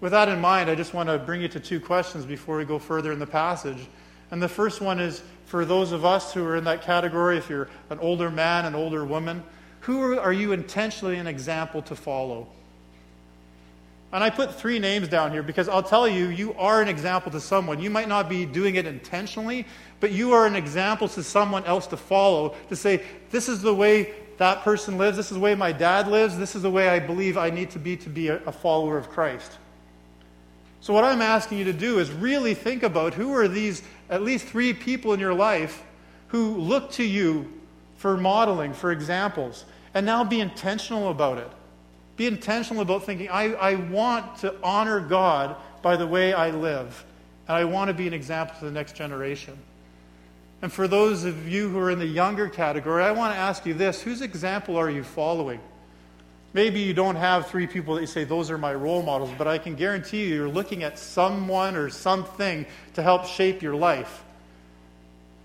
With 0.00 0.10
that 0.10 0.28
in 0.28 0.40
mind, 0.40 0.68
I 0.68 0.74
just 0.74 0.94
want 0.94 1.08
to 1.08 1.18
bring 1.18 1.40
you 1.40 1.48
to 1.48 1.60
two 1.60 1.78
questions 1.78 2.24
before 2.24 2.56
we 2.56 2.64
go 2.64 2.80
further 2.80 3.12
in 3.12 3.20
the 3.20 3.26
passage. 3.26 3.86
And 4.32 4.42
the 4.42 4.48
first 4.48 4.80
one 4.80 4.98
is 4.98 5.22
for 5.48 5.64
those 5.64 5.92
of 5.92 6.04
us 6.04 6.34
who 6.34 6.44
are 6.44 6.56
in 6.56 6.64
that 6.64 6.82
category, 6.82 7.38
if 7.38 7.48
you're 7.48 7.70
an 7.88 7.98
older 8.00 8.30
man, 8.30 8.66
an 8.66 8.74
older 8.74 9.02
woman, 9.02 9.42
who 9.80 10.18
are 10.18 10.32
you 10.32 10.52
intentionally 10.52 11.16
an 11.16 11.26
example 11.26 11.80
to 11.82 11.96
follow? 11.96 12.46
And 14.12 14.22
I 14.22 14.28
put 14.28 14.54
three 14.54 14.78
names 14.78 15.08
down 15.08 15.32
here 15.32 15.42
because 15.42 15.66
I'll 15.66 15.82
tell 15.82 16.06
you, 16.06 16.28
you 16.28 16.52
are 16.54 16.82
an 16.82 16.88
example 16.88 17.32
to 17.32 17.40
someone. 17.40 17.80
You 17.80 17.88
might 17.88 18.08
not 18.08 18.28
be 18.28 18.44
doing 18.44 18.74
it 18.74 18.84
intentionally, 18.84 19.64
but 20.00 20.12
you 20.12 20.34
are 20.34 20.46
an 20.46 20.54
example 20.54 21.08
to 21.08 21.22
someone 21.22 21.64
else 21.64 21.86
to 21.88 21.96
follow 21.96 22.54
to 22.68 22.76
say, 22.76 23.02
this 23.30 23.48
is 23.48 23.62
the 23.62 23.74
way 23.74 24.12
that 24.36 24.62
person 24.62 24.98
lives, 24.98 25.16
this 25.16 25.30
is 25.30 25.34
the 25.34 25.40
way 25.40 25.54
my 25.54 25.72
dad 25.72 26.08
lives, 26.08 26.36
this 26.36 26.56
is 26.56 26.60
the 26.60 26.70
way 26.70 26.90
I 26.90 26.98
believe 26.98 27.38
I 27.38 27.48
need 27.48 27.70
to 27.70 27.78
be 27.78 27.96
to 27.96 28.10
be 28.10 28.28
a, 28.28 28.52
follower 28.52 28.98
of 28.98 29.08
Christ. 29.08 29.52
So, 30.80 30.92
what 30.92 31.04
I'm 31.04 31.22
asking 31.22 31.58
you 31.58 31.64
to 31.64 31.72
do 31.72 31.98
is 31.98 32.12
really 32.12 32.54
think 32.54 32.82
about 32.82 33.14
who 33.14 33.34
are 33.34 33.48
these 33.48 33.82
at 34.10 34.22
least 34.22 34.46
three 34.46 34.72
people 34.72 35.12
in 35.12 35.20
your 35.20 35.34
life 35.34 35.82
who 36.28 36.56
look 36.56 36.90
to 36.92 37.04
you 37.04 37.52
for 37.96 38.16
modeling, 38.16 38.72
for 38.72 38.92
examples, 38.92 39.64
and 39.94 40.06
now 40.06 40.24
be 40.24 40.40
intentional 40.40 41.10
about 41.10 41.38
it. 41.38 41.50
Be 42.16 42.26
intentional 42.26 42.82
about 42.82 43.04
thinking, 43.04 43.28
I, 43.28 43.54
I 43.54 43.74
want 43.76 44.38
to 44.38 44.54
honor 44.62 45.00
God 45.00 45.56
by 45.82 45.96
the 45.96 46.06
way 46.06 46.32
I 46.32 46.50
live, 46.50 47.04
and 47.46 47.56
I 47.56 47.64
want 47.64 47.88
to 47.88 47.94
be 47.94 48.06
an 48.06 48.14
example 48.14 48.56
to 48.58 48.64
the 48.64 48.70
next 48.70 48.96
generation. 48.96 49.56
And 50.60 50.72
for 50.72 50.88
those 50.88 51.24
of 51.24 51.48
you 51.48 51.68
who 51.68 51.78
are 51.78 51.90
in 51.90 51.98
the 51.98 52.06
younger 52.06 52.48
category, 52.48 53.04
I 53.04 53.12
want 53.12 53.34
to 53.34 53.38
ask 53.38 53.64
you 53.64 53.74
this 53.74 54.02
whose 54.02 54.22
example 54.22 54.76
are 54.76 54.90
you 54.90 55.04
following? 55.04 55.60
Maybe 56.54 56.80
you 56.80 56.94
don't 56.94 57.16
have 57.16 57.46
three 57.48 57.66
people 57.66 57.94
that 57.94 58.00
you 58.00 58.06
say, 58.06 58.24
those 58.24 58.50
are 58.50 58.58
my 58.58 58.74
role 58.74 59.02
models, 59.02 59.30
but 59.36 59.46
I 59.46 59.58
can 59.58 59.74
guarantee 59.74 60.24
you, 60.24 60.34
you're 60.34 60.48
looking 60.48 60.82
at 60.82 60.98
someone 60.98 61.76
or 61.76 61.90
something 61.90 62.64
to 62.94 63.02
help 63.02 63.26
shape 63.26 63.62
your 63.62 63.74
life. 63.74 64.24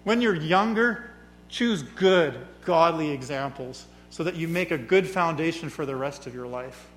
When 0.06 0.22
you're 0.22 0.36
younger, 0.36 1.12
choose 1.50 1.84
good, 1.84 2.48
godly 2.64 3.12
examples 3.12 3.86
so 4.10 4.24
that 4.24 4.36
you 4.36 4.48
make 4.48 4.72
a 4.72 4.78
good 4.78 5.08
foundation 5.08 5.70
for 5.70 5.86
the 5.86 5.96
rest 5.96 6.26
of 6.26 6.34
your 6.34 6.48
life. 6.48 6.88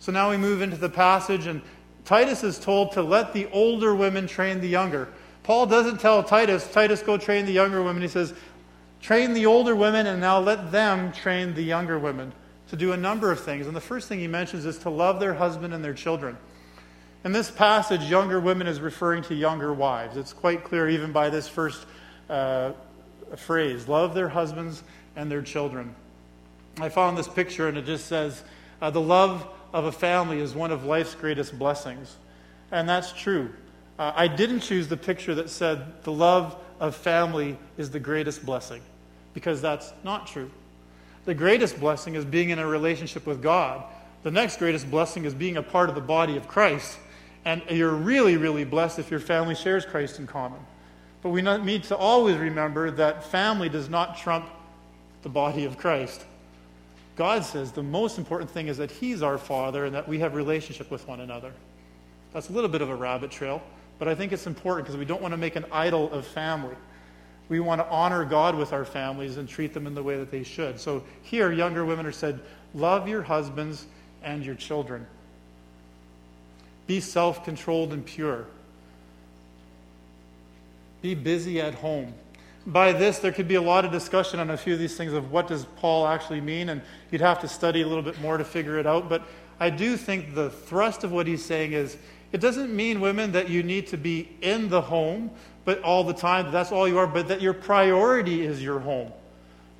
So 0.00 0.10
now 0.10 0.30
we 0.30 0.36
move 0.36 0.62
into 0.62 0.76
the 0.76 0.88
passage, 0.88 1.46
and 1.46 1.60
Titus 2.04 2.42
is 2.42 2.58
told 2.58 2.92
to 2.92 3.02
let 3.02 3.32
the 3.32 3.46
older 3.52 3.94
women 3.94 4.26
train 4.26 4.60
the 4.60 4.68
younger. 4.68 5.08
Paul 5.42 5.66
doesn't 5.66 6.00
tell 6.00 6.22
Titus, 6.22 6.70
Titus, 6.72 7.02
go 7.02 7.16
train 7.16 7.44
the 7.46 7.52
younger 7.52 7.82
women. 7.82 8.02
He 8.02 8.08
says, 8.08 8.34
train 9.00 9.32
the 9.32 9.46
older 9.46 9.74
women, 9.74 10.06
and 10.06 10.20
now 10.20 10.38
let 10.38 10.72
them 10.72 11.12
train 11.12 11.54
the 11.54 11.62
younger 11.62 11.98
women 11.98 12.32
to 12.68 12.76
do 12.76 12.92
a 12.92 12.96
number 12.96 13.32
of 13.32 13.40
things. 13.40 13.66
And 13.66 13.74
the 13.74 13.80
first 13.80 14.08
thing 14.08 14.20
he 14.20 14.28
mentions 14.28 14.64
is 14.64 14.78
to 14.78 14.90
love 14.90 15.20
their 15.20 15.34
husband 15.34 15.74
and 15.74 15.84
their 15.84 15.94
children. 15.94 16.36
In 17.24 17.32
this 17.32 17.50
passage, 17.50 18.02
younger 18.02 18.40
women 18.40 18.66
is 18.66 18.80
referring 18.80 19.22
to 19.24 19.34
younger 19.34 19.72
wives. 19.72 20.16
It's 20.16 20.32
quite 20.32 20.64
clear 20.64 20.88
even 20.88 21.12
by 21.12 21.28
this 21.28 21.48
first 21.48 21.84
uh, 22.30 22.72
phrase 23.36 23.88
love 23.88 24.14
their 24.14 24.28
husbands 24.28 24.82
and 25.16 25.30
their 25.30 25.42
children. 25.42 25.94
I 26.80 26.88
found 26.88 27.18
this 27.18 27.28
picture, 27.28 27.68
and 27.68 27.76
it 27.76 27.84
just 27.84 28.06
says, 28.06 28.42
uh, 28.80 28.90
The 28.90 29.00
love 29.00 29.46
of 29.72 29.84
a 29.84 29.92
family 29.92 30.40
is 30.40 30.54
one 30.54 30.70
of 30.70 30.84
life's 30.84 31.14
greatest 31.14 31.58
blessings. 31.58 32.16
And 32.70 32.88
that's 32.88 33.12
true. 33.12 33.50
Uh, 33.98 34.12
I 34.14 34.28
didn't 34.28 34.60
choose 34.60 34.88
the 34.88 34.96
picture 34.96 35.34
that 35.34 35.50
said, 35.50 36.02
The 36.04 36.12
love 36.12 36.56
of 36.80 36.96
family 36.96 37.56
is 37.78 37.90
the 37.90 38.00
greatest 38.00 38.44
blessing, 38.44 38.82
because 39.34 39.60
that's 39.62 39.92
not 40.02 40.26
true. 40.26 40.50
The 41.26 41.34
greatest 41.34 41.78
blessing 41.78 42.14
is 42.14 42.24
being 42.24 42.50
in 42.50 42.58
a 42.58 42.66
relationship 42.66 43.26
with 43.26 43.42
God. 43.42 43.84
The 44.22 44.30
next 44.30 44.58
greatest 44.58 44.90
blessing 44.90 45.26
is 45.26 45.34
being 45.34 45.58
a 45.58 45.62
part 45.62 45.88
of 45.88 45.94
the 45.94 46.00
body 46.00 46.36
of 46.36 46.48
Christ. 46.48 46.98
And 47.44 47.62
you're 47.70 47.94
really, 47.94 48.36
really 48.36 48.64
blessed 48.64 48.98
if 48.98 49.10
your 49.10 49.20
family 49.20 49.54
shares 49.54 49.84
Christ 49.84 50.18
in 50.18 50.26
common. 50.26 50.60
But 51.22 51.30
we 51.30 51.42
need 51.42 51.84
to 51.84 51.96
always 51.96 52.36
remember 52.36 52.90
that 52.92 53.24
family 53.24 53.68
does 53.68 53.88
not 53.88 54.16
trump 54.16 54.46
the 55.22 55.28
body 55.28 55.66
of 55.66 55.76
Christ. 55.76 56.24
God 57.16 57.44
says 57.44 57.72
the 57.72 57.82
most 57.82 58.16
important 58.16 58.50
thing 58.50 58.68
is 58.68 58.78
that 58.78 58.90
He's 58.90 59.22
our 59.22 59.36
Father 59.36 59.84
and 59.84 59.94
that 59.94 60.08
we 60.08 60.18
have 60.20 60.34
relationship 60.34 60.90
with 60.90 61.06
one 61.06 61.20
another. 61.20 61.52
That's 62.32 62.48
a 62.48 62.52
little 62.52 62.70
bit 62.70 62.80
of 62.80 62.88
a 62.88 62.94
rabbit 62.94 63.30
trail, 63.30 63.62
but 64.00 64.08
I 64.08 64.14
think 64.14 64.32
it's 64.32 64.46
important 64.46 64.86
because 64.86 64.98
we 64.98 65.04
don't 65.04 65.20
want 65.20 65.32
to 65.32 65.38
make 65.38 65.56
an 65.56 65.66
idol 65.70 66.10
of 66.10 66.26
family. 66.26 66.74
We 67.50 67.60
want 67.60 67.82
to 67.82 67.86
honor 67.88 68.24
God 68.24 68.56
with 68.56 68.72
our 68.72 68.86
families 68.86 69.36
and 69.36 69.46
treat 69.46 69.74
them 69.74 69.86
in 69.86 69.94
the 69.94 70.02
way 70.02 70.16
that 70.16 70.30
they 70.30 70.42
should. 70.42 70.80
So 70.80 71.04
here, 71.22 71.52
younger 71.52 71.84
women 71.84 72.06
are 72.06 72.12
said, 72.12 72.40
love 72.74 73.06
your 73.06 73.20
husbands 73.20 73.86
and 74.22 74.42
your 74.42 74.54
children. 74.54 75.06
Be 76.86 76.98
self 77.00 77.44
controlled 77.44 77.92
and 77.92 78.04
pure. 78.04 78.46
Be 81.02 81.14
busy 81.14 81.60
at 81.60 81.74
home. 81.74 82.14
By 82.66 82.92
this, 82.92 83.18
there 83.18 83.32
could 83.32 83.48
be 83.48 83.56
a 83.56 83.62
lot 83.62 83.84
of 83.84 83.92
discussion 83.92 84.40
on 84.40 84.48
a 84.48 84.56
few 84.56 84.72
of 84.72 84.78
these 84.78 84.96
things 84.96 85.12
of 85.12 85.30
what 85.30 85.46
does 85.46 85.66
Paul 85.76 86.06
actually 86.06 86.40
mean, 86.40 86.70
and 86.70 86.80
you'd 87.10 87.20
have 87.20 87.40
to 87.40 87.48
study 87.48 87.82
a 87.82 87.86
little 87.86 88.02
bit 88.02 88.18
more 88.20 88.38
to 88.38 88.44
figure 88.44 88.78
it 88.78 88.86
out. 88.86 89.10
But 89.10 89.24
I 89.58 89.68
do 89.68 89.98
think 89.98 90.34
the 90.34 90.48
thrust 90.48 91.04
of 91.04 91.12
what 91.12 91.26
he's 91.26 91.44
saying 91.44 91.72
is 91.74 91.98
it 92.32 92.40
doesn't 92.40 92.74
mean, 92.74 93.00
women, 93.00 93.32
that 93.32 93.48
you 93.50 93.62
need 93.62 93.88
to 93.88 93.96
be 93.96 94.28
in 94.40 94.68
the 94.68 94.80
home, 94.80 95.30
but 95.64 95.82
all 95.82 96.04
the 96.04 96.14
time, 96.14 96.52
that's 96.52 96.70
all 96.70 96.86
you 96.86 96.98
are, 96.98 97.06
but 97.06 97.28
that 97.28 97.40
your 97.40 97.54
priority 97.54 98.42
is 98.44 98.62
your 98.62 98.78
home. 98.78 99.12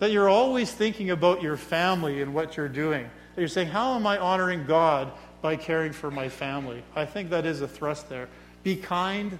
That 0.00 0.10
you're 0.10 0.28
always 0.28 0.72
thinking 0.72 1.10
about 1.10 1.42
your 1.42 1.56
family 1.56 2.22
and 2.22 2.34
what 2.34 2.56
you're 2.56 2.68
doing. 2.68 3.08
That 3.34 3.40
you're 3.40 3.48
saying, 3.48 3.68
How 3.68 3.94
am 3.94 4.06
I 4.06 4.18
honoring 4.18 4.66
God 4.66 5.12
by 5.42 5.56
caring 5.56 5.92
for 5.92 6.10
my 6.10 6.28
family? 6.28 6.82
I 6.96 7.04
think 7.04 7.30
that 7.30 7.46
is 7.46 7.60
a 7.60 7.68
thrust 7.68 8.08
there. 8.08 8.28
Be 8.62 8.76
kind, 8.76 9.38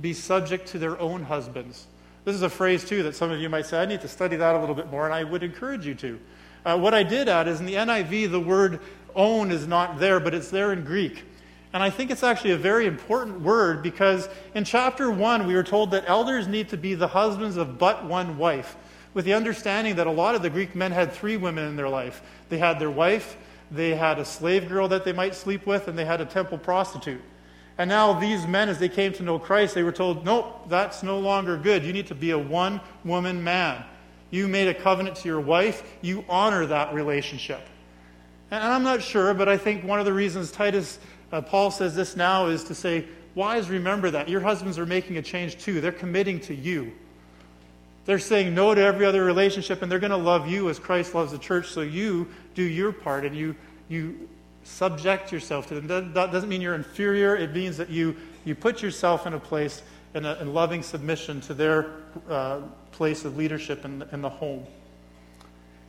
be 0.00 0.12
subject 0.12 0.68
to 0.68 0.78
their 0.78 0.98
own 1.00 1.24
husbands. 1.24 1.86
This 2.24 2.36
is 2.36 2.42
a 2.42 2.48
phrase, 2.48 2.84
too, 2.84 3.02
that 3.02 3.16
some 3.16 3.32
of 3.32 3.40
you 3.40 3.48
might 3.48 3.66
say, 3.66 3.80
I 3.80 3.86
need 3.86 4.00
to 4.02 4.08
study 4.08 4.36
that 4.36 4.54
a 4.54 4.58
little 4.60 4.76
bit 4.76 4.90
more, 4.90 5.06
and 5.06 5.14
I 5.14 5.24
would 5.24 5.42
encourage 5.42 5.84
you 5.84 5.94
to. 5.96 6.20
Uh, 6.64 6.78
what 6.78 6.94
I 6.94 7.02
did 7.02 7.28
add 7.28 7.48
is 7.48 7.58
in 7.58 7.66
the 7.66 7.74
NIV, 7.74 8.30
the 8.30 8.38
word 8.40 8.78
own 9.16 9.50
is 9.50 9.66
not 9.66 9.98
there, 9.98 10.20
but 10.20 10.32
it's 10.32 10.50
there 10.50 10.72
in 10.72 10.84
Greek. 10.84 11.24
And 11.72 11.82
I 11.82 11.88
think 11.88 12.10
it's 12.10 12.22
actually 12.22 12.50
a 12.50 12.58
very 12.58 12.86
important 12.86 13.40
word 13.40 13.82
because 13.82 14.28
in 14.54 14.64
chapter 14.64 15.10
1, 15.10 15.46
we 15.46 15.54
were 15.54 15.62
told 15.62 15.90
that 15.92 16.04
elders 16.06 16.46
need 16.46 16.68
to 16.68 16.76
be 16.76 16.94
the 16.94 17.08
husbands 17.08 17.56
of 17.56 17.78
but 17.78 18.04
one 18.04 18.36
wife, 18.36 18.76
with 19.14 19.24
the 19.24 19.32
understanding 19.32 19.96
that 19.96 20.06
a 20.06 20.10
lot 20.10 20.34
of 20.34 20.42
the 20.42 20.50
Greek 20.50 20.74
men 20.74 20.92
had 20.92 21.12
three 21.12 21.36
women 21.36 21.66
in 21.66 21.76
their 21.76 21.88
life. 21.88 22.22
They 22.50 22.58
had 22.58 22.78
their 22.78 22.90
wife, 22.90 23.36
they 23.70 23.94
had 23.94 24.18
a 24.18 24.24
slave 24.24 24.68
girl 24.68 24.86
that 24.88 25.04
they 25.04 25.14
might 25.14 25.34
sleep 25.34 25.66
with, 25.66 25.88
and 25.88 25.98
they 25.98 26.04
had 26.04 26.20
a 26.20 26.26
temple 26.26 26.58
prostitute. 26.58 27.22
And 27.78 27.88
now 27.88 28.18
these 28.18 28.46
men, 28.46 28.68
as 28.68 28.78
they 28.78 28.90
came 28.90 29.14
to 29.14 29.22
know 29.22 29.38
Christ, 29.38 29.74
they 29.74 29.82
were 29.82 29.92
told, 29.92 30.26
nope, 30.26 30.68
that's 30.68 31.02
no 31.02 31.18
longer 31.18 31.56
good. 31.56 31.84
You 31.84 31.94
need 31.94 32.06
to 32.08 32.14
be 32.14 32.32
a 32.32 32.38
one 32.38 32.82
woman 33.02 33.42
man. 33.42 33.82
You 34.30 34.46
made 34.46 34.68
a 34.68 34.74
covenant 34.74 35.16
to 35.16 35.28
your 35.28 35.40
wife, 35.40 35.82
you 36.02 36.24
honor 36.28 36.66
that 36.66 36.92
relationship. 36.92 37.60
And 38.50 38.62
I'm 38.62 38.82
not 38.82 39.02
sure, 39.02 39.32
but 39.32 39.48
I 39.48 39.56
think 39.56 39.82
one 39.82 39.98
of 39.98 40.04
the 40.04 40.12
reasons 40.12 40.52
Titus, 40.52 40.98
uh, 41.32 41.40
Paul 41.40 41.70
says 41.70 41.96
this 41.96 42.14
now 42.14 42.46
is 42.46 42.62
to 42.64 42.74
say, 42.74 43.06
wives, 43.34 43.70
remember 43.70 44.10
that. 44.10 44.28
Your 44.28 44.40
husbands 44.40 44.78
are 44.78 44.86
making 44.86 45.16
a 45.16 45.22
change 45.22 45.58
too. 45.58 45.80
They're 45.80 45.90
committing 45.90 46.38
to 46.40 46.54
you. 46.54 46.92
They're 48.04 48.18
saying 48.18 48.54
no 48.54 48.74
to 48.74 48.80
every 48.80 49.06
other 49.06 49.24
relationship, 49.24 49.82
and 49.82 49.90
they're 49.90 50.00
going 50.00 50.10
to 50.10 50.16
love 50.16 50.48
you 50.48 50.68
as 50.68 50.78
Christ 50.78 51.14
loves 51.14 51.32
the 51.32 51.38
church, 51.38 51.68
so 51.68 51.80
you 51.80 52.28
do 52.54 52.62
your 52.62 52.92
part 52.92 53.24
and 53.24 53.34
you, 53.34 53.54
you 53.88 54.28
subject 54.64 55.32
yourself 55.32 55.68
to 55.68 55.80
them. 55.80 56.12
That 56.12 56.32
doesn't 56.32 56.48
mean 56.48 56.60
you're 56.60 56.74
inferior. 56.74 57.36
It 57.36 57.54
means 57.54 57.76
that 57.76 57.90
you, 57.90 58.16
you 58.44 58.54
put 58.54 58.82
yourself 58.82 59.26
in 59.26 59.34
a 59.34 59.40
place 59.40 59.82
in, 60.14 60.26
a, 60.26 60.34
in 60.40 60.52
loving 60.52 60.82
submission 60.82 61.40
to 61.42 61.54
their 61.54 61.90
uh, 62.28 62.60
place 62.90 63.24
of 63.24 63.36
leadership 63.36 63.84
in, 63.84 64.04
in 64.12 64.20
the 64.20 64.28
home. 64.28 64.66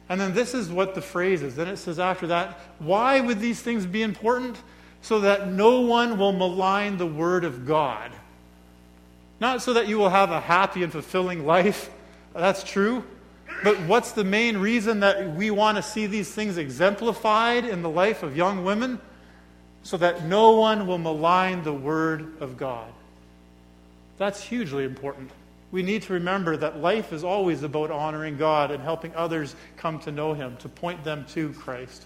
And 0.09 0.19
then 0.19 0.33
this 0.33 0.53
is 0.53 0.69
what 0.69 0.95
the 0.95 1.01
phrase 1.01 1.41
is. 1.41 1.55
Then 1.55 1.67
it 1.67 1.77
says 1.77 1.99
after 1.99 2.27
that, 2.27 2.59
why 2.79 3.19
would 3.19 3.39
these 3.39 3.61
things 3.61 3.85
be 3.85 4.03
important? 4.03 4.57
So 5.03 5.19
that 5.19 5.49
no 5.49 5.81
one 5.81 6.17
will 6.17 6.31
malign 6.31 6.97
the 6.97 7.05
word 7.05 7.43
of 7.43 7.67
God. 7.67 8.11
Not 9.39 9.61
so 9.61 9.73
that 9.73 9.87
you 9.87 9.97
will 9.99 10.09
have 10.09 10.31
a 10.31 10.39
happy 10.39 10.81
and 10.81 10.91
fulfilling 10.91 11.45
life. 11.45 11.91
That's 12.33 12.63
true. 12.63 13.03
But 13.63 13.77
what's 13.81 14.13
the 14.13 14.23
main 14.23 14.57
reason 14.57 15.01
that 15.01 15.35
we 15.35 15.51
want 15.51 15.77
to 15.77 15.83
see 15.83 16.05
these 16.05 16.31
things 16.31 16.57
exemplified 16.57 17.65
in 17.65 17.81
the 17.81 17.89
life 17.89 18.23
of 18.23 18.35
young 18.35 18.63
women? 18.63 18.99
So 19.83 19.97
that 19.97 20.25
no 20.25 20.51
one 20.51 20.87
will 20.87 20.97
malign 20.97 21.63
the 21.63 21.73
Word 21.73 22.41
of 22.41 22.55
God. 22.55 22.89
That's 24.17 24.41
hugely 24.41 24.85
important. 24.85 25.31
We 25.71 25.83
need 25.83 26.03
to 26.03 26.13
remember 26.13 26.55
that 26.55 26.79
life 26.79 27.11
is 27.11 27.25
always 27.25 27.63
about 27.63 27.91
honoring 27.91 28.37
God 28.37 28.71
and 28.71 28.81
helping 28.81 29.13
others 29.15 29.55
come 29.75 29.99
to 29.99 30.11
know 30.11 30.33
Him, 30.33 30.55
to 30.57 30.69
point 30.69 31.03
them 31.03 31.25
to 31.33 31.51
Christ. 31.53 32.05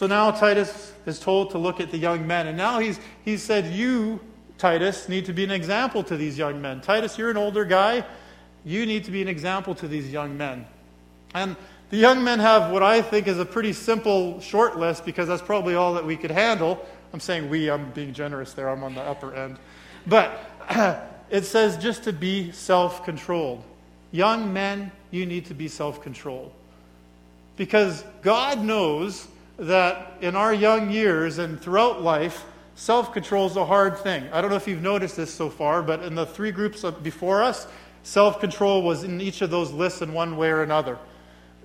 So 0.00 0.06
now 0.06 0.30
Titus 0.30 0.94
is 1.04 1.20
told 1.20 1.50
to 1.50 1.58
look 1.58 1.78
at 1.78 1.90
the 1.90 1.98
young 1.98 2.26
men. 2.26 2.46
And 2.46 2.56
now 2.56 2.78
he's, 2.78 2.98
he's 3.22 3.42
said, 3.42 3.66
You, 3.66 4.18
Titus, 4.56 5.10
need 5.10 5.26
to 5.26 5.34
be 5.34 5.44
an 5.44 5.50
example 5.50 6.02
to 6.04 6.16
these 6.16 6.38
young 6.38 6.58
men. 6.58 6.80
Titus, 6.80 7.18
you're 7.18 7.28
an 7.28 7.36
older 7.36 7.66
guy. 7.66 8.06
You 8.64 8.86
need 8.86 9.04
to 9.04 9.10
be 9.10 9.20
an 9.20 9.28
example 9.28 9.74
to 9.74 9.86
these 9.86 10.10
young 10.10 10.38
men. 10.38 10.64
And 11.34 11.54
the 11.90 11.98
young 11.98 12.24
men 12.24 12.38
have 12.38 12.70
what 12.72 12.82
I 12.82 13.02
think 13.02 13.28
is 13.28 13.38
a 13.38 13.44
pretty 13.44 13.74
simple 13.74 14.40
short 14.40 14.78
list 14.78 15.04
because 15.04 15.28
that's 15.28 15.42
probably 15.42 15.74
all 15.74 15.92
that 15.92 16.06
we 16.06 16.16
could 16.16 16.30
handle. 16.30 16.82
I'm 17.12 17.20
saying 17.20 17.50
we, 17.50 17.70
I'm 17.70 17.90
being 17.90 18.14
generous 18.14 18.54
there, 18.54 18.70
I'm 18.70 18.82
on 18.82 18.94
the 18.94 19.02
upper 19.02 19.34
end. 19.34 19.58
But 20.06 20.32
it 21.30 21.44
says 21.44 21.76
just 21.76 22.04
to 22.04 22.14
be 22.14 22.52
self 22.52 23.04
controlled. 23.04 23.62
Young 24.12 24.50
men, 24.50 24.92
you 25.10 25.26
need 25.26 25.44
to 25.44 25.54
be 25.54 25.68
self 25.68 26.00
controlled. 26.02 26.52
Because 27.58 28.02
God 28.22 28.64
knows 28.64 29.28
that 29.60 30.14
in 30.20 30.34
our 30.34 30.52
young 30.52 30.90
years 30.90 31.38
and 31.38 31.60
throughout 31.60 32.02
life, 32.02 32.44
self 32.74 33.12
control 33.12 33.46
is 33.46 33.56
a 33.56 33.64
hard 33.64 33.96
thing. 33.98 34.24
I 34.32 34.40
don't 34.40 34.50
know 34.50 34.56
if 34.56 34.66
you've 34.66 34.82
noticed 34.82 35.16
this 35.16 35.32
so 35.32 35.48
far, 35.48 35.82
but 35.82 36.02
in 36.02 36.14
the 36.14 36.26
three 36.26 36.50
groups 36.50 36.84
before 37.02 37.42
us, 37.42 37.68
Self 38.02 38.40
control 38.40 38.82
was 38.82 39.04
in 39.04 39.20
each 39.20 39.42
of 39.42 39.50
those 39.50 39.72
lists 39.72 40.02
in 40.02 40.12
one 40.12 40.36
way 40.36 40.50
or 40.50 40.62
another. 40.62 40.98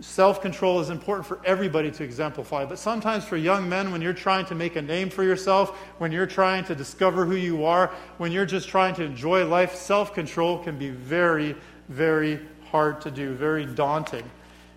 Self 0.01 0.41
control 0.41 0.81
is 0.81 0.89
important 0.89 1.25
for 1.25 1.39
everybody 1.45 1.89
to 1.91 2.03
exemplify, 2.03 2.65
but 2.65 2.77
sometimes 2.77 3.23
for 3.23 3.38
young 3.38 3.69
men, 3.69 3.91
when 3.91 4.01
you're 4.01 4.13
trying 4.13 4.45
to 4.47 4.55
make 4.55 4.75
a 4.75 4.81
name 4.81 5.10
for 5.10 5.23
yourself, 5.23 5.77
when 5.99 6.12
you're 6.12 6.25
trying 6.25 6.65
to 6.65 6.75
discover 6.75 7.25
who 7.25 7.36
you 7.36 7.63
are, 7.63 7.88
when 8.17 8.34
you're 8.34 8.45
just 8.45 8.67
trying 8.67 8.93
to 8.95 9.03
enjoy 9.03 9.45
life, 9.45 9.75
self 9.75 10.13
control 10.13 10.60
can 10.60 10.77
be 10.77 10.89
very, 10.89 11.55
very 11.88 12.41
hard 12.69 12.99
to 13.01 13.12
do, 13.12 13.34
very 13.34 13.65
daunting. 13.65 14.29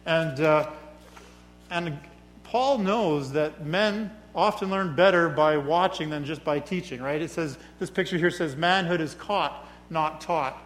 And, 0.06 0.40
uh, 0.40 0.70
and 1.70 1.98
Paul 2.48 2.78
knows 2.78 3.32
that 3.32 3.66
men 3.66 4.10
often 4.34 4.70
learn 4.70 4.96
better 4.96 5.28
by 5.28 5.56
watching 5.58 6.08
than 6.08 6.24
just 6.24 6.42
by 6.44 6.58
teaching, 6.60 7.02
right? 7.02 7.20
It 7.20 7.30
says, 7.30 7.58
this 7.78 7.90
picture 7.90 8.16
here 8.16 8.30
says, 8.30 8.56
manhood 8.56 9.00
is 9.02 9.14
caught, 9.14 9.68
not 9.90 10.20
taught. 10.22 10.56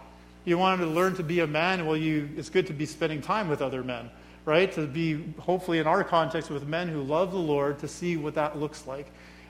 You 0.44 0.58
wanted 0.58 0.84
to 0.84 0.90
learn 0.90 1.16
to 1.16 1.24
be 1.24 1.40
a 1.40 1.46
man, 1.46 1.84
well, 1.84 1.96
you, 1.96 2.28
it's 2.36 2.50
good 2.50 2.68
to 2.68 2.72
be 2.72 2.86
spending 2.86 3.20
time 3.20 3.48
with 3.48 3.60
other 3.60 3.82
men. 3.82 4.10
right? 4.44 4.72
To 4.72 4.86
be, 4.86 5.24
hopefully, 5.38 5.78
in 5.78 5.86
our 5.86 6.02
context, 6.04 6.50
with 6.50 6.66
men 6.66 6.88
who 6.88 7.02
love 7.02 7.32
the 7.32 7.38
Lord, 7.38 7.78
to 7.80 7.88
see 7.88 8.16
what 8.16 8.34
that 8.34 8.58
looks 8.58 8.86
like. 8.86 9.06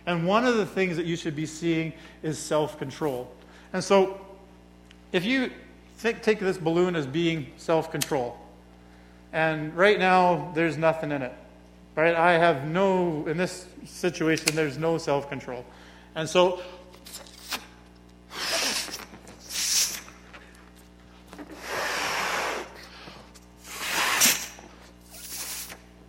And 0.07 0.27
one 0.27 0.47
of 0.47 0.57
the 0.57 0.67
things 0.67 0.97
that 0.97 1.07
you 1.07 1.17
should 1.17 1.37
be 1.37 1.47
seeing 1.47 1.93
is 2.23 2.39
self 2.39 2.79
control. 2.79 3.33
And 3.73 3.83
so, 3.83 4.21
if 5.13 5.25
you 5.25 5.51
think, 5.97 6.23
take 6.23 6.41
this 6.41 6.59
balloon 6.59 6.97
as 6.97 7.07
being 7.07 7.47
self 7.57 7.91
control, 7.91 8.37
and 9.33 9.75
right 9.77 9.99
now 9.99 10.53
there's 10.55 10.77
nothing 10.77 11.13
in 11.13 11.23
it, 11.23 11.33
right? 11.97 12.15
I 12.15 12.33
have 12.33 12.67
no, 12.67 13.27
in 13.27 13.37
this 13.37 13.67
situation, 13.85 14.55
there's 14.55 14.79
no 14.79 14.99
self 14.99 15.29
control. 15.29 15.65
And 16.15 16.29
so, 16.29 16.61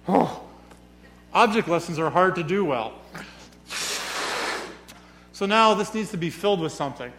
oh, 0.07 0.43
object 1.33 1.67
lessons 1.67 1.99
are 1.99 2.09
hard 2.09 2.35
to 2.35 2.43
do 2.43 2.65
well. 2.65 2.93
So 5.33 5.47
now 5.47 5.73
this 5.73 5.93
needs 5.93 6.11
to 6.11 6.17
be 6.17 6.29
filled 6.29 6.61
with 6.61 6.71
something. 6.71 7.11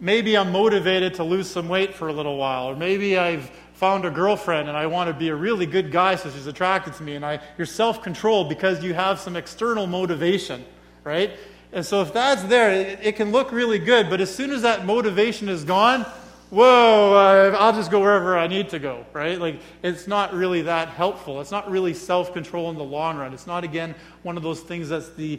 Maybe 0.00 0.36
I'm 0.36 0.50
motivated 0.50 1.14
to 1.14 1.24
lose 1.24 1.48
some 1.48 1.68
weight 1.68 1.94
for 1.94 2.08
a 2.08 2.12
little 2.12 2.36
while, 2.36 2.66
or 2.66 2.76
maybe 2.76 3.16
I've 3.16 3.50
found 3.76 4.06
a 4.06 4.10
girlfriend 4.10 4.68
and 4.68 4.76
I 4.76 4.86
want 4.86 5.08
to 5.08 5.14
be 5.14 5.28
a 5.28 5.34
really 5.34 5.66
good 5.66 5.92
guy 5.92 6.16
so 6.16 6.30
she's 6.30 6.46
attracted 6.46 6.94
to 6.94 7.02
me, 7.02 7.14
and 7.14 7.24
I, 7.24 7.40
you're 7.58 7.66
self 7.66 8.02
controlled 8.02 8.48
because 8.48 8.82
you 8.82 8.94
have 8.94 9.20
some 9.20 9.36
external 9.36 9.86
motivation, 9.86 10.64
right? 11.04 11.32
And 11.72 11.84
so 11.84 12.00
if 12.00 12.12
that's 12.12 12.42
there, 12.44 12.72
it, 12.72 13.00
it, 13.02 13.16
can 13.16 13.32
look 13.32 13.52
really 13.52 13.78
good, 13.78 14.08
but 14.08 14.20
as 14.20 14.34
soon 14.34 14.50
as 14.50 14.62
that 14.62 14.86
motivation 14.86 15.50
is 15.50 15.62
gone, 15.62 16.06
whoa, 16.48 17.54
I'll 17.58 17.74
just 17.74 17.90
go 17.90 18.00
wherever 18.00 18.38
I 18.38 18.46
need 18.46 18.70
to 18.70 18.78
go, 18.78 19.04
right? 19.12 19.38
Like, 19.38 19.60
it's 19.82 20.06
not 20.06 20.32
really 20.32 20.62
that 20.62 20.88
helpful. 20.88 21.42
It's 21.42 21.50
not 21.50 21.70
really 21.70 21.92
self 21.92 22.32
control 22.32 22.70
in 22.70 22.76
the 22.76 22.84
long 22.84 23.18
run. 23.18 23.34
It's 23.34 23.46
not, 23.46 23.62
again, 23.62 23.94
one 24.22 24.38
of 24.38 24.42
those 24.42 24.60
things 24.60 24.88
that's 24.88 25.10
the 25.10 25.38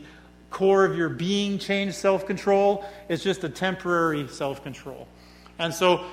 core 0.51 0.85
of 0.85 0.95
your 0.95 1.09
being 1.09 1.57
change 1.57 1.95
self 1.95 2.27
control. 2.27 2.85
It's 3.09 3.23
just 3.23 3.43
a 3.43 3.49
temporary 3.49 4.27
self 4.27 4.61
control. 4.61 5.07
And 5.57 5.73
so, 5.73 6.05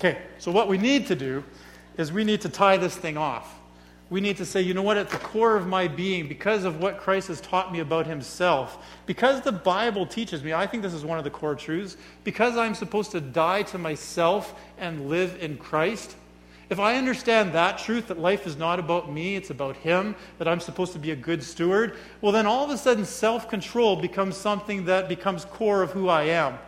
okay, 0.00 0.18
so 0.38 0.50
what 0.50 0.66
we 0.66 0.78
need 0.78 1.06
to 1.08 1.14
do 1.14 1.44
is 1.98 2.10
we 2.10 2.24
need 2.24 2.40
to 2.40 2.48
tie 2.48 2.78
this 2.78 2.96
thing 2.96 3.18
off. 3.18 3.58
We 4.08 4.22
need 4.22 4.38
to 4.38 4.46
say, 4.46 4.62
you 4.62 4.72
know 4.72 4.82
what, 4.82 4.96
at 4.96 5.10
the 5.10 5.18
core 5.18 5.56
of 5.56 5.66
my 5.66 5.88
being, 5.88 6.26
because 6.26 6.64
of 6.64 6.80
what 6.80 6.98
Christ 6.98 7.28
has 7.28 7.40
taught 7.42 7.70
me 7.70 7.80
about 7.80 8.06
himself, 8.06 8.82
because 9.04 9.42
the 9.42 9.52
Bible 9.52 10.06
teaches 10.06 10.42
me, 10.42 10.54
I 10.54 10.66
think 10.66 10.82
this 10.82 10.94
is 10.94 11.04
one 11.04 11.18
of 11.18 11.24
the 11.24 11.30
core 11.30 11.54
truths, 11.54 11.98
because 12.24 12.56
I'm 12.56 12.74
supposed 12.74 13.10
to 13.10 13.20
die 13.20 13.62
to 13.64 13.78
myself 13.78 14.58
and 14.78 15.10
live 15.10 15.36
in 15.40 15.58
Christ, 15.58 16.16
if 16.70 16.78
I 16.78 16.96
understand 16.96 17.52
that 17.52 17.78
truth, 17.78 18.08
that 18.08 18.18
life 18.18 18.46
is 18.46 18.56
not 18.56 18.78
about 18.78 19.12
me, 19.12 19.36
it's 19.36 19.50
about 19.50 19.76
Him, 19.76 20.14
that 20.38 20.48
I'm 20.48 20.60
supposed 20.60 20.92
to 20.94 20.98
be 20.98 21.10
a 21.10 21.16
good 21.16 21.42
steward, 21.42 21.96
well, 22.22 22.32
then 22.32 22.46
all 22.46 22.64
of 22.64 22.70
a 22.70 22.78
sudden 22.78 23.04
self 23.04 23.50
control 23.50 23.96
becomes 23.96 24.36
something 24.36 24.86
that 24.86 25.08
becomes 25.08 25.44
core 25.44 25.82
of 25.82 25.90
who 25.90 26.08
I 26.08 26.22
am. 26.22 26.58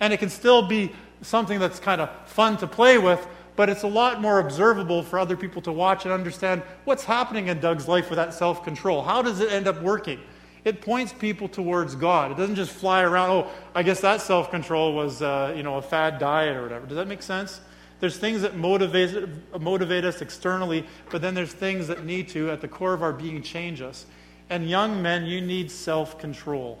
And 0.00 0.12
it 0.12 0.18
can 0.18 0.30
still 0.30 0.62
be 0.62 0.92
something 1.22 1.58
that's 1.58 1.80
kind 1.80 2.00
of 2.00 2.10
fun 2.26 2.56
to 2.58 2.66
play 2.66 2.98
with, 2.98 3.26
but 3.56 3.68
it's 3.68 3.82
a 3.82 3.88
lot 3.88 4.20
more 4.20 4.38
observable 4.38 5.02
for 5.02 5.18
other 5.18 5.36
people 5.36 5.60
to 5.62 5.72
watch 5.72 6.04
and 6.04 6.12
understand 6.12 6.62
what's 6.84 7.04
happening 7.04 7.48
in 7.48 7.60
Doug's 7.60 7.88
life 7.88 8.08
with 8.10 8.16
that 8.16 8.32
self 8.34 8.62
control. 8.62 9.02
How 9.02 9.22
does 9.22 9.40
it 9.40 9.50
end 9.50 9.66
up 9.66 9.82
working? 9.82 10.20
It 10.64 10.80
points 10.80 11.12
people 11.12 11.48
towards 11.48 11.94
God. 11.94 12.30
It 12.30 12.36
doesn't 12.36 12.56
just 12.56 12.72
fly 12.72 13.02
around, 13.02 13.30
oh, 13.30 13.50
I 13.74 13.82
guess 13.82 14.00
that 14.00 14.20
self 14.20 14.50
control 14.50 14.94
was 14.94 15.22
uh, 15.22 15.52
you 15.56 15.62
know, 15.62 15.76
a 15.76 15.82
fad 15.82 16.18
diet 16.18 16.56
or 16.56 16.62
whatever. 16.62 16.86
Does 16.86 16.96
that 16.96 17.08
make 17.08 17.22
sense? 17.22 17.60
There's 18.00 18.16
things 18.16 18.42
that 18.42 18.56
motivate, 18.56 19.28
motivate 19.60 20.04
us 20.04 20.22
externally, 20.22 20.86
but 21.10 21.20
then 21.20 21.34
there's 21.34 21.52
things 21.52 21.88
that 21.88 22.04
need 22.04 22.28
to, 22.28 22.50
at 22.50 22.60
the 22.60 22.68
core 22.68 22.94
of 22.94 23.02
our 23.02 23.12
being, 23.12 23.42
change 23.42 23.82
us. 23.82 24.06
And 24.50 24.68
young 24.68 25.02
men, 25.02 25.26
you 25.26 25.40
need 25.40 25.70
self 25.70 26.18
control. 26.18 26.78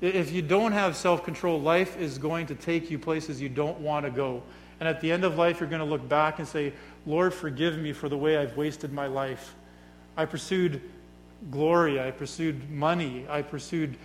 If 0.00 0.32
you 0.32 0.42
don't 0.42 0.72
have 0.72 0.96
self 0.96 1.24
control, 1.24 1.60
life 1.60 1.98
is 1.98 2.18
going 2.18 2.46
to 2.46 2.54
take 2.54 2.90
you 2.90 2.98
places 2.98 3.40
you 3.40 3.48
don't 3.48 3.80
want 3.80 4.06
to 4.06 4.10
go. 4.10 4.42
And 4.80 4.88
at 4.88 5.00
the 5.00 5.10
end 5.10 5.24
of 5.24 5.36
life, 5.36 5.58
you're 5.58 5.68
going 5.68 5.80
to 5.80 5.84
look 5.84 6.08
back 6.08 6.38
and 6.38 6.46
say, 6.46 6.72
Lord, 7.04 7.34
forgive 7.34 7.78
me 7.78 7.92
for 7.92 8.08
the 8.08 8.16
way 8.16 8.36
I've 8.36 8.56
wasted 8.56 8.92
my 8.92 9.08
life. 9.08 9.54
I 10.16 10.24
pursued 10.24 10.80
glory, 11.50 12.00
I 12.00 12.10
pursued 12.10 12.70
money, 12.70 13.26
I 13.28 13.42
pursued 13.42 13.96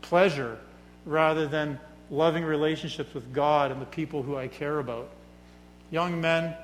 pleasure 0.00 0.58
rather 1.04 1.46
than 1.46 1.78
loving 2.10 2.44
relationships 2.44 3.14
with 3.14 3.32
God 3.32 3.70
and 3.70 3.80
the 3.80 3.86
people 3.86 4.22
who 4.22 4.36
I 4.36 4.48
care 4.48 4.78
about. 4.78 5.10
Young 5.90 6.20
men, 6.20 6.56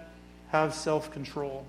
have 0.52 0.74
self 0.74 1.10
control. 1.10 1.66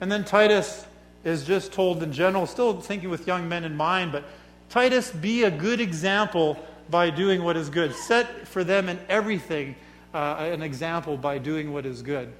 And 0.00 0.10
then 0.10 0.24
Titus 0.24 0.86
is 1.24 1.44
just 1.44 1.72
told 1.72 2.02
in 2.02 2.12
general, 2.12 2.46
still 2.46 2.80
thinking 2.80 3.10
with 3.10 3.26
young 3.26 3.48
men 3.48 3.64
in 3.64 3.76
mind, 3.76 4.12
but 4.12 4.24
Titus, 4.68 5.10
be 5.10 5.44
a 5.44 5.50
good 5.50 5.80
example 5.80 6.58
by 6.90 7.10
doing 7.10 7.42
what 7.42 7.56
is 7.56 7.68
good. 7.68 7.94
Set 7.94 8.46
for 8.48 8.64
them 8.64 8.88
in 8.88 8.98
everything 9.08 9.76
uh, 10.14 10.36
an 10.38 10.62
example 10.62 11.16
by 11.16 11.38
doing 11.38 11.72
what 11.72 11.84
is 11.84 12.02
good. 12.02 12.32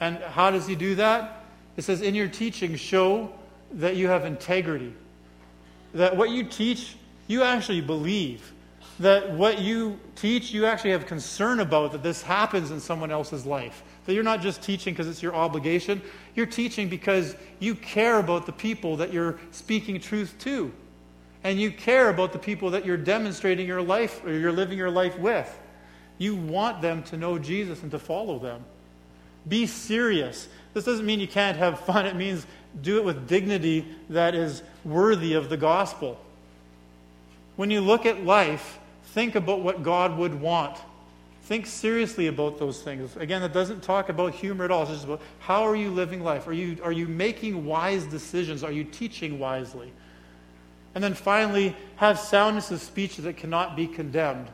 And 0.00 0.18
how 0.18 0.50
does 0.50 0.66
he 0.66 0.74
do 0.74 0.94
that? 0.96 1.44
It 1.76 1.82
says, 1.82 2.00
In 2.00 2.14
your 2.14 2.28
teaching, 2.28 2.76
show 2.76 3.32
that 3.72 3.96
you 3.96 4.08
have 4.08 4.24
integrity. 4.24 4.92
That 5.94 6.16
what 6.16 6.30
you 6.30 6.44
teach, 6.44 6.96
you 7.26 7.42
actually 7.42 7.80
believe 7.80 8.52
that 9.00 9.32
what 9.32 9.58
you 9.60 9.98
teach, 10.14 10.52
you 10.52 10.66
actually 10.66 10.92
have 10.92 11.06
concern 11.06 11.60
about 11.60 11.92
that 11.92 12.02
this 12.02 12.22
happens 12.22 12.70
in 12.70 12.78
someone 12.78 13.10
else's 13.10 13.44
life. 13.44 13.82
That 14.06 14.14
you're 14.14 14.22
not 14.22 14.40
just 14.40 14.62
teaching 14.62 14.94
because 14.94 15.08
it's 15.08 15.22
your 15.22 15.34
obligation, 15.34 16.00
you're 16.36 16.46
teaching 16.46 16.88
because 16.88 17.34
you 17.58 17.74
care 17.74 18.18
about 18.18 18.46
the 18.46 18.52
people 18.52 18.96
that 18.98 19.12
you're 19.12 19.38
speaking 19.50 20.00
truth 20.00 20.34
to. 20.40 20.72
And 21.44 21.60
you 21.60 21.70
care 21.70 22.08
about 22.08 22.32
the 22.32 22.38
people 22.38 22.70
that 22.70 22.86
you're 22.86 22.96
demonstrating 22.96 23.66
your 23.66 23.82
life 23.82 24.24
or 24.24 24.32
you're 24.32 24.50
living 24.50 24.78
your 24.78 24.90
life 24.90 25.18
with. 25.18 25.58
You 26.16 26.34
want 26.34 26.80
them 26.80 27.02
to 27.04 27.16
know 27.16 27.38
Jesus 27.38 27.82
and 27.82 27.90
to 27.90 27.98
follow 27.98 28.38
them. 28.38 28.64
Be 29.46 29.66
serious. 29.66 30.48
This 30.72 30.84
doesn't 30.84 31.04
mean 31.04 31.20
you 31.20 31.28
can't 31.28 31.58
have 31.58 31.80
fun, 31.80 32.06
it 32.06 32.16
means 32.16 32.46
do 32.82 32.98
it 32.98 33.04
with 33.04 33.28
dignity 33.28 33.86
that 34.10 34.34
is 34.34 34.62
worthy 34.84 35.34
of 35.34 35.48
the 35.48 35.56
gospel. 35.56 36.18
When 37.56 37.70
you 37.70 37.80
look 37.80 38.06
at 38.06 38.24
life, 38.24 38.78
think 39.04 39.36
about 39.36 39.60
what 39.60 39.82
God 39.82 40.16
would 40.18 40.40
want. 40.40 40.76
Think 41.42 41.66
seriously 41.66 42.26
about 42.26 42.58
those 42.58 42.82
things. 42.82 43.16
Again, 43.16 43.42
it 43.42 43.52
doesn't 43.52 43.82
talk 43.82 44.08
about 44.08 44.34
humor 44.34 44.64
at 44.64 44.70
all. 44.70 44.82
It's 44.82 44.92
just 44.92 45.04
about 45.04 45.20
how 45.40 45.62
are 45.62 45.76
you 45.76 45.90
living 45.90 46.24
life? 46.24 46.48
Are 46.48 46.54
you, 46.54 46.78
are 46.82 46.90
you 46.90 47.06
making 47.06 47.66
wise 47.66 48.04
decisions? 48.06 48.64
Are 48.64 48.72
you 48.72 48.82
teaching 48.82 49.38
wisely? 49.38 49.92
And 50.94 51.02
then 51.02 51.14
finally, 51.14 51.76
have 51.96 52.18
soundness 52.18 52.70
of 52.70 52.80
speech 52.80 53.16
that 53.16 53.36
cannot 53.36 53.76
be 53.76 53.86
condemned. 53.86 54.48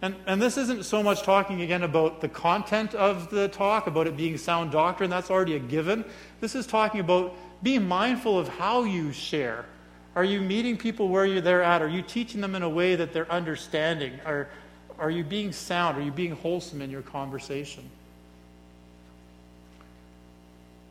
And, 0.00 0.16
and 0.26 0.42
this 0.42 0.58
isn't 0.58 0.84
so 0.84 1.02
much 1.02 1.22
talking 1.22 1.62
again 1.62 1.84
about 1.84 2.20
the 2.20 2.28
content 2.28 2.94
of 2.94 3.30
the 3.30 3.48
talk, 3.48 3.86
about 3.86 4.08
it 4.08 4.16
being 4.16 4.36
sound 4.36 4.72
doctrine, 4.72 5.10
that's 5.10 5.30
already 5.30 5.54
a 5.54 5.60
given. 5.60 6.04
This 6.40 6.56
is 6.56 6.66
talking 6.66 7.00
about 7.00 7.36
being 7.62 7.86
mindful 7.86 8.36
of 8.36 8.48
how 8.48 8.82
you 8.82 9.12
share. 9.12 9.64
Are 10.16 10.24
you 10.24 10.40
meeting 10.40 10.76
people 10.76 11.08
where 11.08 11.24
you're 11.24 11.40
they're 11.40 11.62
at? 11.62 11.80
Are 11.80 11.88
you 11.88 12.02
teaching 12.02 12.40
them 12.40 12.54
in 12.54 12.62
a 12.62 12.68
way 12.68 12.96
that 12.96 13.12
they're 13.12 13.30
understanding? 13.30 14.18
Are, 14.26 14.48
are 14.98 15.10
you 15.10 15.22
being 15.22 15.52
sound? 15.52 15.96
Are 15.96 16.02
you 16.02 16.10
being 16.10 16.32
wholesome 16.32 16.82
in 16.82 16.90
your 16.90 17.02
conversation? 17.02 17.88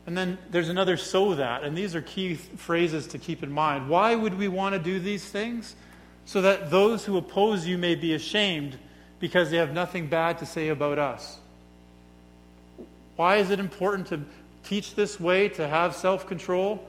And 0.06 0.16
then 0.16 0.38
there's 0.50 0.68
another 0.68 0.96
so 0.96 1.34
that, 1.34 1.62
and 1.62 1.76
these 1.76 1.94
are 1.94 2.02
key 2.02 2.34
phrases 2.34 3.06
to 3.08 3.18
keep 3.18 3.42
in 3.42 3.52
mind. 3.52 3.88
Why 3.88 4.14
would 4.14 4.36
we 4.36 4.48
want 4.48 4.74
to 4.74 4.78
do 4.78 4.98
these 4.98 5.24
things? 5.24 5.76
So 6.24 6.42
that 6.42 6.70
those 6.70 7.04
who 7.04 7.16
oppose 7.16 7.66
you 7.66 7.78
may 7.78 7.94
be 7.94 8.14
ashamed 8.14 8.78
because 9.20 9.50
they 9.50 9.56
have 9.58 9.72
nothing 9.72 10.08
bad 10.08 10.38
to 10.38 10.46
say 10.46 10.68
about 10.68 10.98
us. 10.98 11.38
Why 13.16 13.36
is 13.36 13.50
it 13.50 13.60
important 13.60 14.08
to 14.08 14.20
teach 14.64 14.94
this 14.94 15.20
way, 15.20 15.48
to 15.50 15.68
have 15.68 15.94
self 15.94 16.26
control? 16.26 16.84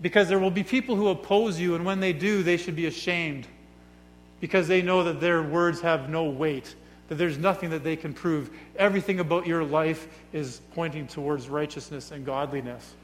Because 0.00 0.28
there 0.28 0.38
will 0.38 0.50
be 0.50 0.64
people 0.64 0.96
who 0.96 1.08
oppose 1.08 1.60
you, 1.60 1.74
and 1.74 1.84
when 1.84 2.00
they 2.00 2.12
do, 2.12 2.42
they 2.42 2.56
should 2.56 2.74
be 2.74 2.86
ashamed 2.86 3.46
because 4.40 4.66
they 4.66 4.82
know 4.82 5.04
that 5.04 5.20
their 5.20 5.42
words 5.42 5.82
have 5.82 6.08
no 6.08 6.24
weight, 6.24 6.74
that 7.10 7.16
there's 7.16 7.38
nothing 7.38 7.70
that 7.70 7.82
they 7.82 7.96
can 7.96 8.14
prove. 8.14 8.50
Everything 8.76 9.18
about 9.18 9.44
your 9.44 9.64
life 9.64 10.06
is 10.32 10.60
pointing 10.76 11.08
towards 11.08 11.48
righteousness 11.48 12.12
and 12.12 12.24
godliness, 12.24 12.94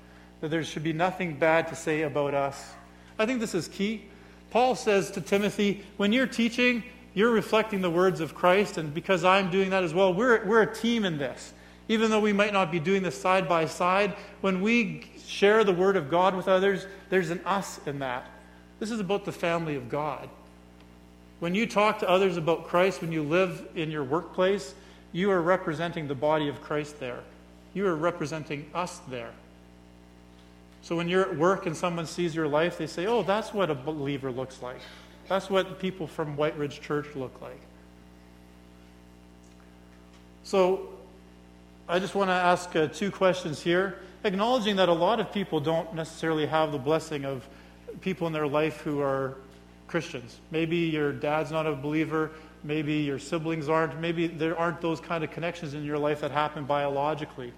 that 0.40 0.48
there 0.48 0.62
should 0.62 0.84
be 0.84 0.92
nothing 0.92 1.34
bad 1.34 1.66
to 1.68 1.74
say 1.74 2.02
about 2.02 2.32
us. 2.32 2.72
I 3.18 3.26
think 3.26 3.40
this 3.40 3.52
is 3.52 3.66
key. 3.66 4.04
Paul 4.50 4.76
says 4.76 5.10
to 5.10 5.20
Timothy, 5.20 5.84
when 5.96 6.12
you're 6.12 6.28
teaching, 6.28 6.84
you're 7.14 7.32
reflecting 7.32 7.80
the 7.80 7.90
words 7.90 8.20
of 8.20 8.32
Christ, 8.32 8.78
and 8.78 8.94
because 8.94 9.24
I'm 9.24 9.50
doing 9.50 9.70
that 9.70 9.82
as 9.82 9.92
well, 9.92 10.14
we're, 10.14 10.46
we're 10.46 10.62
a 10.62 10.72
team 10.72 11.04
in 11.04 11.18
this. 11.18 11.52
Even 11.88 12.08
though 12.08 12.20
we 12.20 12.32
might 12.32 12.52
not 12.52 12.70
be 12.70 12.78
doing 12.78 13.02
this 13.02 13.20
side 13.20 13.48
by 13.48 13.66
side, 13.66 14.14
when 14.40 14.60
we 14.60 15.10
share 15.26 15.64
the 15.64 15.72
word 15.72 15.96
of 15.96 16.08
God 16.08 16.36
with 16.36 16.46
others, 16.46 16.86
there's 17.10 17.30
an 17.30 17.40
us 17.44 17.80
in 17.86 17.98
that. 17.98 18.30
This 18.78 18.92
is 18.92 19.00
about 19.00 19.24
the 19.24 19.32
family 19.32 19.74
of 19.74 19.88
God. 19.88 20.28
When 21.38 21.54
you 21.54 21.66
talk 21.66 21.98
to 21.98 22.08
others 22.08 22.36
about 22.36 22.66
Christ, 22.66 23.02
when 23.02 23.12
you 23.12 23.22
live 23.22 23.68
in 23.74 23.90
your 23.90 24.04
workplace, 24.04 24.74
you 25.12 25.30
are 25.30 25.40
representing 25.40 26.08
the 26.08 26.14
body 26.14 26.48
of 26.48 26.62
Christ 26.62 26.98
there. 26.98 27.20
You 27.74 27.86
are 27.86 27.94
representing 27.94 28.70
us 28.74 29.00
there. 29.08 29.32
So 30.82 30.96
when 30.96 31.08
you're 31.08 31.22
at 31.22 31.36
work 31.36 31.66
and 31.66 31.76
someone 31.76 32.06
sees 32.06 32.34
your 32.34 32.48
life, 32.48 32.78
they 32.78 32.86
say, 32.86 33.06
oh, 33.06 33.22
that's 33.22 33.52
what 33.52 33.70
a 33.70 33.74
believer 33.74 34.30
looks 34.30 34.62
like. 34.62 34.80
That's 35.28 35.50
what 35.50 35.78
people 35.78 36.06
from 36.06 36.36
White 36.36 36.56
Ridge 36.56 36.80
Church 36.80 37.08
look 37.14 37.42
like. 37.42 37.60
So 40.44 40.88
I 41.88 41.98
just 41.98 42.14
want 42.14 42.28
to 42.28 42.34
ask 42.34 42.74
uh, 42.76 42.86
two 42.86 43.10
questions 43.10 43.60
here, 43.60 43.98
acknowledging 44.24 44.76
that 44.76 44.88
a 44.88 44.92
lot 44.92 45.18
of 45.18 45.32
people 45.32 45.60
don't 45.60 45.92
necessarily 45.94 46.46
have 46.46 46.72
the 46.72 46.78
blessing 46.78 47.24
of 47.24 47.46
people 48.00 48.26
in 48.26 48.32
their 48.32 48.46
life 48.46 48.80
who 48.82 49.00
are 49.00 49.36
Christians. 49.86 50.40
Maybe 50.50 50.76
your 50.76 51.12
dad's 51.12 51.50
not 51.50 51.66
a 51.66 51.74
believer, 51.74 52.30
maybe 52.64 52.94
your 52.94 53.18
siblings 53.18 53.68
aren't, 53.68 54.00
maybe 54.00 54.26
there 54.26 54.58
aren't 54.58 54.80
those 54.80 55.00
kind 55.00 55.22
of 55.22 55.30
connections 55.30 55.74
in 55.74 55.84
your 55.84 55.98
life 55.98 56.20
that 56.20 56.30
happen 56.30 56.64
biologically. 56.64 57.52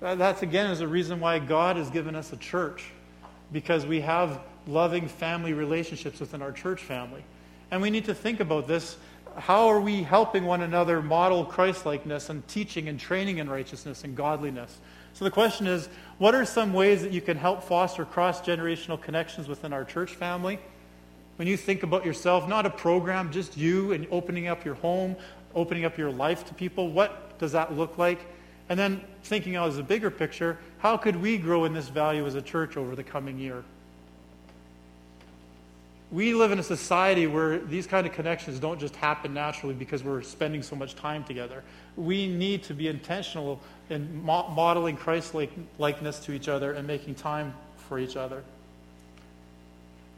That's 0.00 0.42
again 0.42 0.70
is 0.70 0.80
a 0.80 0.88
reason 0.88 1.18
why 1.18 1.38
God 1.40 1.76
has 1.76 1.90
given 1.90 2.14
us 2.14 2.32
a 2.32 2.36
church, 2.36 2.84
because 3.52 3.84
we 3.84 4.00
have 4.00 4.40
loving 4.66 5.08
family 5.08 5.52
relationships 5.52 6.20
within 6.20 6.42
our 6.42 6.52
church 6.52 6.82
family. 6.82 7.24
And 7.70 7.82
we 7.82 7.90
need 7.90 8.04
to 8.04 8.14
think 8.14 8.40
about 8.40 8.68
this. 8.68 8.96
How 9.36 9.68
are 9.68 9.80
we 9.80 10.02
helping 10.02 10.44
one 10.44 10.62
another 10.62 11.02
model 11.02 11.44
Christlikeness 11.44 12.30
and 12.30 12.46
teaching 12.48 12.88
and 12.88 12.98
training 12.98 13.38
in 13.38 13.48
righteousness 13.48 14.04
and 14.04 14.16
godliness? 14.16 14.78
So 15.14 15.24
the 15.24 15.30
question 15.30 15.66
is 15.66 15.88
what 16.18 16.34
are 16.34 16.44
some 16.44 16.72
ways 16.72 17.02
that 17.02 17.12
you 17.12 17.20
can 17.20 17.36
help 17.36 17.62
foster 17.62 18.04
cross 18.04 18.40
generational 18.40 19.00
connections 19.00 19.48
within 19.48 19.72
our 19.72 19.84
church 19.84 20.14
family? 20.14 20.58
When 21.38 21.48
you 21.48 21.56
think 21.56 21.82
about 21.82 22.04
yourself, 22.04 22.48
not 22.48 22.66
a 22.66 22.70
program, 22.70 23.32
just 23.32 23.56
you 23.56 23.92
and 23.92 24.06
opening 24.10 24.48
up 24.48 24.64
your 24.64 24.74
home, 24.74 25.16
opening 25.54 25.84
up 25.84 25.96
your 25.96 26.10
life 26.10 26.44
to 26.48 26.54
people, 26.54 26.90
what 26.90 27.38
does 27.38 27.52
that 27.52 27.74
look 27.74 27.96
like? 27.96 28.20
And 28.68 28.78
then 28.78 29.00
thinking 29.22 29.56
out 29.56 29.68
as 29.68 29.78
a 29.78 29.82
bigger 29.82 30.10
picture, 30.10 30.58
how 30.78 30.96
could 30.96 31.16
we 31.16 31.38
grow 31.38 31.64
in 31.64 31.72
this 31.72 31.88
value 31.88 32.26
as 32.26 32.34
a 32.34 32.42
church 32.42 32.76
over 32.76 32.94
the 32.94 33.04
coming 33.04 33.38
year? 33.38 33.64
we 36.10 36.32
live 36.32 36.52
in 36.52 36.58
a 36.58 36.62
society 36.62 37.26
where 37.26 37.58
these 37.58 37.86
kind 37.86 38.06
of 38.06 38.12
connections 38.12 38.58
don't 38.58 38.80
just 38.80 38.96
happen 38.96 39.34
naturally 39.34 39.74
because 39.74 40.02
we're 40.02 40.22
spending 40.22 40.62
so 40.62 40.74
much 40.74 40.94
time 40.94 41.22
together. 41.24 41.62
We 41.96 42.26
need 42.26 42.62
to 42.64 42.74
be 42.74 42.88
intentional 42.88 43.60
in 43.90 44.24
mo- 44.24 44.48
modeling 44.48 44.96
Christ 44.96 45.34
likeness 45.78 46.18
to 46.20 46.32
each 46.32 46.48
other 46.48 46.72
and 46.72 46.86
making 46.86 47.16
time 47.16 47.54
for 47.88 47.98
each 47.98 48.16
other. 48.16 48.42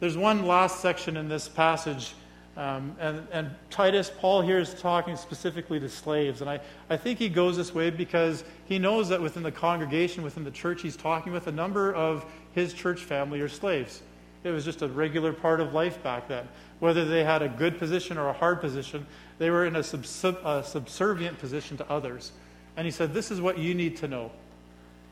There's 0.01 0.17
one 0.17 0.47
last 0.47 0.81
section 0.81 1.19
in 1.19 1.29
this 1.29 1.47
passage, 1.47 2.15
um, 2.57 2.97
and, 2.99 3.27
and 3.33 3.51
Titus, 3.69 4.11
Paul 4.19 4.41
here 4.41 4.59
is 4.59 4.75
talking 4.75 5.15
specifically 5.15 5.79
to 5.79 5.89
slaves. 5.91 6.41
And 6.41 6.49
I, 6.49 6.61
I 6.89 6.97
think 6.97 7.19
he 7.19 7.29
goes 7.29 7.57
this 7.57 7.75
way 7.75 7.91
because 7.91 8.43
he 8.65 8.79
knows 8.79 9.11
that 9.11 9.21
within 9.21 9.43
the 9.43 9.53
congregation, 9.53 10.23
within 10.23 10.43
the 10.43 10.51
church 10.51 10.81
he's 10.81 10.97
talking 10.97 11.33
with, 11.33 11.47
a 11.47 11.53
number 11.53 11.95
of 11.95 12.25
his 12.55 12.73
church 12.73 13.01
family 13.01 13.41
are 13.41 13.49
slaves. 13.49 14.03
It 14.43 14.51
was 14.51 14.65
just 14.65 14.81
a 14.81 14.89
regular 14.89 15.35
part 15.35 15.61
of 15.61 15.75
life 15.75 16.03
back 16.03 16.29
then. 16.29 16.49
Whether 16.79 17.05
they 17.05 17.23
had 17.23 17.43
a 17.43 17.49
good 17.49 17.79
position 17.79 18.17
or 18.17 18.29
a 18.29 18.33
hard 18.33 18.63
position, 18.63 19.07
they 19.39 19.51
were 19.51 19.67
in 19.67 19.77
a, 19.77 19.81
a 19.81 20.65
subservient 20.65 21.39
position 21.39 21.77
to 21.77 21.91
others. 21.91 22.33
And 22.77 22.87
he 22.87 22.91
said, 22.91 23.13
This 23.13 23.31
is 23.31 23.41
what 23.41 23.59
you 23.59 23.75
need 23.75 23.99
to 23.99 24.09
know. 24.09 24.31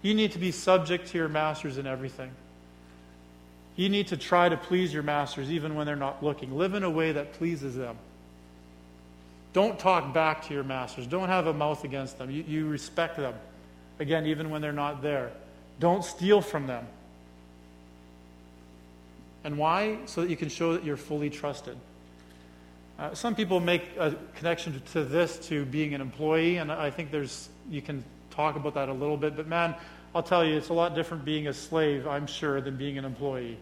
You 0.01 0.15
need 0.15 0.33
to 0.33 0.39
be 0.39 0.51
subject 0.51 1.09
to 1.09 1.19
your 1.19 1.29
masters 1.29 1.77
in 1.77 1.87
everything. 1.87 2.31
You 3.79 3.89
need 3.89 4.09
to 4.09 4.17
try 4.17 4.49
to 4.49 4.57
please 4.57 4.93
your 4.93 5.05
masters 5.05 5.53
even 5.53 5.77
when 5.77 5.87
they're 5.87 5.95
not 5.95 6.21
looking. 6.21 6.59
Live 6.59 6.75
in 6.75 6.83
a 6.83 6.91
way 6.91 7.13
that 7.13 7.35
pleases 7.35 7.77
them. 7.77 7.97
Don't 9.53 9.79
talk 9.79 10.13
back 10.13 10.45
to 10.49 10.55
your 10.55 10.65
masters. 10.65 11.07
Don't 11.07 11.29
have 11.29 11.47
a 11.47 11.55
mouth 11.55 11.85
against 11.85 12.19
them. 12.19 12.29
You, 12.29 12.43
you 12.43 12.67
respect 12.67 13.17
them, 13.17 13.35
again, 14.01 14.27
even 14.27 14.51
when 14.51 14.63
they're 14.63 14.73
not 14.73 15.01
there. 15.01 15.31
Don't 15.79 16.05
steal 16.05 16.41
from 16.41 16.67
them. 16.67 16.89
And 19.45 19.57
why? 19.57 19.99
So 20.07 20.23
that 20.23 20.31
you 20.31 20.37
can 20.37 20.49
show 20.49 20.73
that 20.73 20.85
you're 20.85 20.97
fully 20.97 21.31
trusted. 21.31 21.77
Uh, 22.99 23.15
some 23.15 23.37
people 23.37 23.61
make 23.61 23.97
a 23.97 24.17
connection 24.35 24.83
to 24.93 25.05
this 25.05 25.39
to 25.47 25.65
being 25.65 25.95
an 25.95 26.01
employee, 26.01 26.57
and 26.57 26.73
I 26.73 26.91
think 26.91 27.13
there's 27.13 27.49
you 27.71 27.81
can 27.81 28.03
talk 28.31 28.57
about 28.57 28.75
that 28.75 28.89
a 28.89 28.93
little 28.93 29.17
bit. 29.17 29.37
But 29.37 29.47
man, 29.47 29.77
I'll 30.15 30.23
tell 30.23 30.45
you, 30.45 30.57
it's 30.57 30.71
a 30.71 30.75
lot 30.75 30.95
different 30.95 31.25
being 31.25 31.49
a 31.49 31.53
slave, 31.53 32.07
I'm 32.07 32.27
sure, 32.27 32.61
than 32.61 32.77
being 32.77 32.99
an 32.99 33.05
employee. 33.05 33.59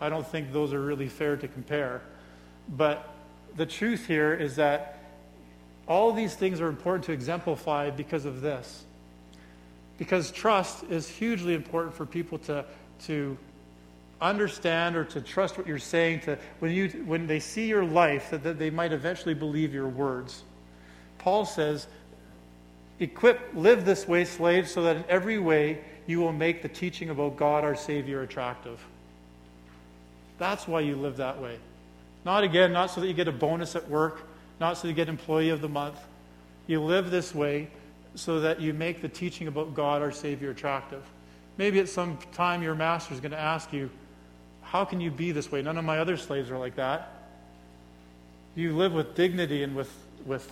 I 0.00 0.08
don't 0.08 0.26
think 0.26 0.52
those 0.52 0.72
are 0.72 0.80
really 0.80 1.08
fair 1.08 1.36
to 1.36 1.48
compare. 1.48 2.02
But 2.68 3.08
the 3.56 3.66
truth 3.66 4.06
here 4.06 4.32
is 4.32 4.56
that 4.56 4.98
all 5.88 6.12
these 6.12 6.34
things 6.34 6.60
are 6.60 6.68
important 6.68 7.04
to 7.06 7.12
exemplify 7.12 7.90
because 7.90 8.24
of 8.24 8.40
this. 8.40 8.84
Because 9.98 10.30
trust 10.30 10.84
is 10.84 11.08
hugely 11.08 11.54
important 11.54 11.94
for 11.94 12.06
people 12.06 12.38
to, 12.38 12.64
to 13.06 13.36
understand 14.20 14.96
or 14.96 15.04
to 15.04 15.20
trust 15.20 15.58
what 15.58 15.66
you're 15.66 15.78
saying, 15.78 16.20
to, 16.20 16.38
when, 16.60 16.70
you, 16.70 16.88
when 17.04 17.26
they 17.26 17.40
see 17.40 17.66
your 17.66 17.84
life, 17.84 18.30
that, 18.30 18.44
that 18.44 18.58
they 18.58 18.70
might 18.70 18.92
eventually 18.92 19.34
believe 19.34 19.74
your 19.74 19.88
words. 19.88 20.44
Paul 21.18 21.44
says, 21.44 21.86
Equip, 23.00 23.40
live 23.54 23.84
this 23.84 24.06
way, 24.06 24.24
slaves, 24.24 24.70
so 24.70 24.82
that 24.82 24.96
in 24.96 25.04
every 25.08 25.38
way 25.38 25.78
you 26.06 26.20
will 26.20 26.32
make 26.32 26.62
the 26.62 26.68
teaching 26.68 27.10
about 27.10 27.36
God 27.36 27.64
our 27.64 27.74
Savior 27.74 28.22
attractive. 28.22 28.84
That's 30.38 30.66
why 30.66 30.80
you 30.80 30.96
live 30.96 31.16
that 31.18 31.40
way. 31.40 31.58
Not 32.24 32.44
again, 32.44 32.72
not 32.72 32.90
so 32.90 33.00
that 33.00 33.06
you 33.06 33.14
get 33.14 33.28
a 33.28 33.32
bonus 33.32 33.74
at 33.76 33.88
work, 33.88 34.22
not 34.60 34.76
so 34.76 34.88
you 34.88 34.94
get 34.94 35.08
employee 35.08 35.50
of 35.50 35.60
the 35.60 35.68
month. 35.68 35.98
You 36.66 36.80
live 36.80 37.10
this 37.10 37.34
way 37.34 37.68
so 38.14 38.40
that 38.40 38.60
you 38.60 38.72
make 38.72 39.02
the 39.02 39.08
teaching 39.08 39.48
about 39.48 39.74
God 39.74 40.02
our 40.02 40.12
Savior 40.12 40.50
attractive. 40.50 41.02
Maybe 41.58 41.80
at 41.80 41.88
some 41.88 42.18
time 42.32 42.62
your 42.62 42.74
master 42.74 43.14
is 43.14 43.20
going 43.20 43.32
to 43.32 43.38
ask 43.38 43.72
you, 43.72 43.90
how 44.62 44.84
can 44.84 45.00
you 45.00 45.10
be 45.10 45.32
this 45.32 45.50
way? 45.50 45.62
None 45.62 45.76
of 45.76 45.84
my 45.84 45.98
other 45.98 46.16
slaves 46.16 46.50
are 46.50 46.58
like 46.58 46.76
that. 46.76 47.10
You 48.54 48.76
live 48.76 48.92
with 48.92 49.14
dignity 49.14 49.62
and 49.62 49.74
with, 49.74 49.92
with 50.24 50.50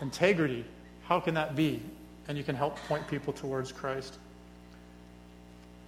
integrity. 0.00 0.64
How 1.10 1.18
can 1.18 1.34
that 1.34 1.56
be? 1.56 1.82
And 2.28 2.38
you 2.38 2.44
can 2.44 2.54
help 2.54 2.76
point 2.86 3.04
people 3.08 3.32
towards 3.32 3.72
Christ. 3.72 4.16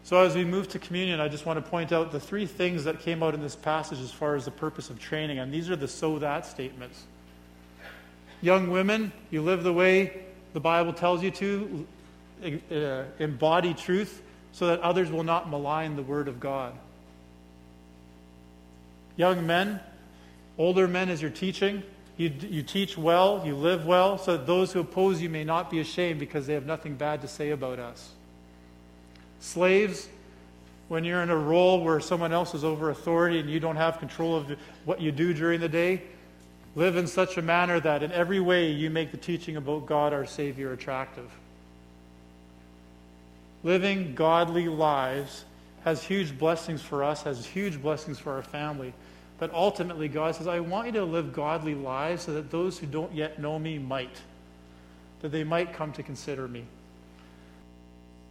So, 0.03 0.21
as 0.21 0.35
we 0.35 0.45
move 0.45 0.67
to 0.71 0.81
communion, 0.81 1.21
I 1.21 1.29
just 1.29 1.47
want 1.47 1.65
to 1.65 1.71
point 1.71 1.93
out 1.93 2.11
the 2.11 2.19
three 2.19 2.45
things 2.45 2.83
that 2.83 2.99
came 2.99 3.23
out 3.23 3.33
in 3.33 3.41
this 3.41 3.55
passage 3.55 4.01
as 4.01 4.11
far 4.11 4.35
as 4.35 4.47
the 4.47 4.51
purpose 4.51 4.91
of 4.91 4.99
training. 4.99 5.39
And 5.39 5.55
these 5.55 5.71
are 5.71 5.77
the 5.77 5.87
so 5.87 6.19
that 6.19 6.45
statements. 6.45 7.05
Young 8.41 8.69
women, 8.69 9.13
you 9.31 9.43
live 9.43 9.63
the 9.63 9.73
way 9.73 10.25
the 10.55 10.61
Bible 10.61 10.93
tells 10.93 11.23
you 11.23 11.31
to, 11.31 11.87
uh, 12.73 13.05
embody 13.21 13.75
truth 13.75 14.23
so 14.51 14.67
that 14.67 14.81
others 14.81 15.13
will 15.13 15.23
not 15.23 15.49
malign 15.49 15.95
the 15.95 16.03
Word 16.03 16.27
of 16.27 16.41
God. 16.41 16.75
Young 19.15 19.47
men, 19.47 19.79
older 20.59 20.89
men, 20.89 21.09
as 21.09 21.23
you're 21.23 21.31
teaching, 21.31 21.85
you, 22.23 22.33
you 22.49 22.63
teach 22.63 22.97
well, 22.97 23.43
you 23.45 23.57
live 23.57 23.85
well, 23.85 24.17
so 24.17 24.37
that 24.37 24.47
those 24.47 24.73
who 24.73 24.81
oppose 24.81 25.21
you 25.21 25.29
may 25.29 25.43
not 25.43 25.71
be 25.71 25.81
ashamed 25.81 26.21
because 26.21 26.47
they 26.47 26.55
have 26.55 26.67
nothing 26.67 26.95
bad 26.95 27.21
to 27.23 27.29
say 27.29 27.51
about 27.51 27.81
us. 27.81 28.13
Slaves, 29.41 30.09
when 30.87 31.03
you're 31.05 31.23
in 31.23 31.31
a 31.31 31.37
role 31.37 31.83
where 31.83 31.99
someone 31.99 32.33
else 32.33 32.55
is 32.55 32.63
over 32.63 32.91
authority 32.91 33.41
and 33.41 33.51
you 33.51 33.59
don't 33.59 33.77
have 33.77 33.99
control 33.99 34.37
of 34.37 34.57
what 34.85 35.01
you 35.01 35.11
do 35.11 35.35
during 35.35 35.59
the 35.59 35.69
day, 35.69 36.03
live 36.77 36.97
in 36.97 37.09
such 37.09 37.37
a 37.39 37.43
manner 37.43 37.81
that 37.81 38.05
in 38.05 38.13
every 38.13 38.39
way 38.39 38.71
you 38.71 38.89
make 38.89 39.11
the 39.11 39.17
teaching 39.17 39.57
about 39.57 39.87
God 39.87 40.13
our 40.13 40.25
Savior 40.25 40.73
attractive. 40.73 41.31
Living 43.65 44.15
godly 44.15 44.69
lives 44.69 45.45
has 45.85 46.05
huge 46.05 46.39
blessings 46.39 46.83
for 46.83 47.03
us, 47.03 47.23
has 47.23 47.45
huge 47.45 47.83
blessings 47.83 48.19
for 48.19 48.33
our 48.33 48.43
family. 48.43 48.93
But 49.43 49.53
ultimately, 49.55 50.07
God 50.07 50.37
says, 50.37 50.47
I 50.47 50.61
want 50.61 50.87
you 50.87 50.93
to 50.93 51.05
live 51.05 51.33
godly 51.33 51.75
lives 51.75 52.23
so 52.23 52.35
that 52.35 52.53
those 52.53 52.79
who 52.79 52.87
don't 52.87 53.13
yet 53.13 53.41
know 53.41 53.59
me 53.59 53.77
might, 53.77 54.21
that 55.21 55.31
they 55.31 55.43
might 55.43 55.73
come 55.73 55.91
to 55.95 56.03
consider 56.05 56.47
me. 56.47 56.65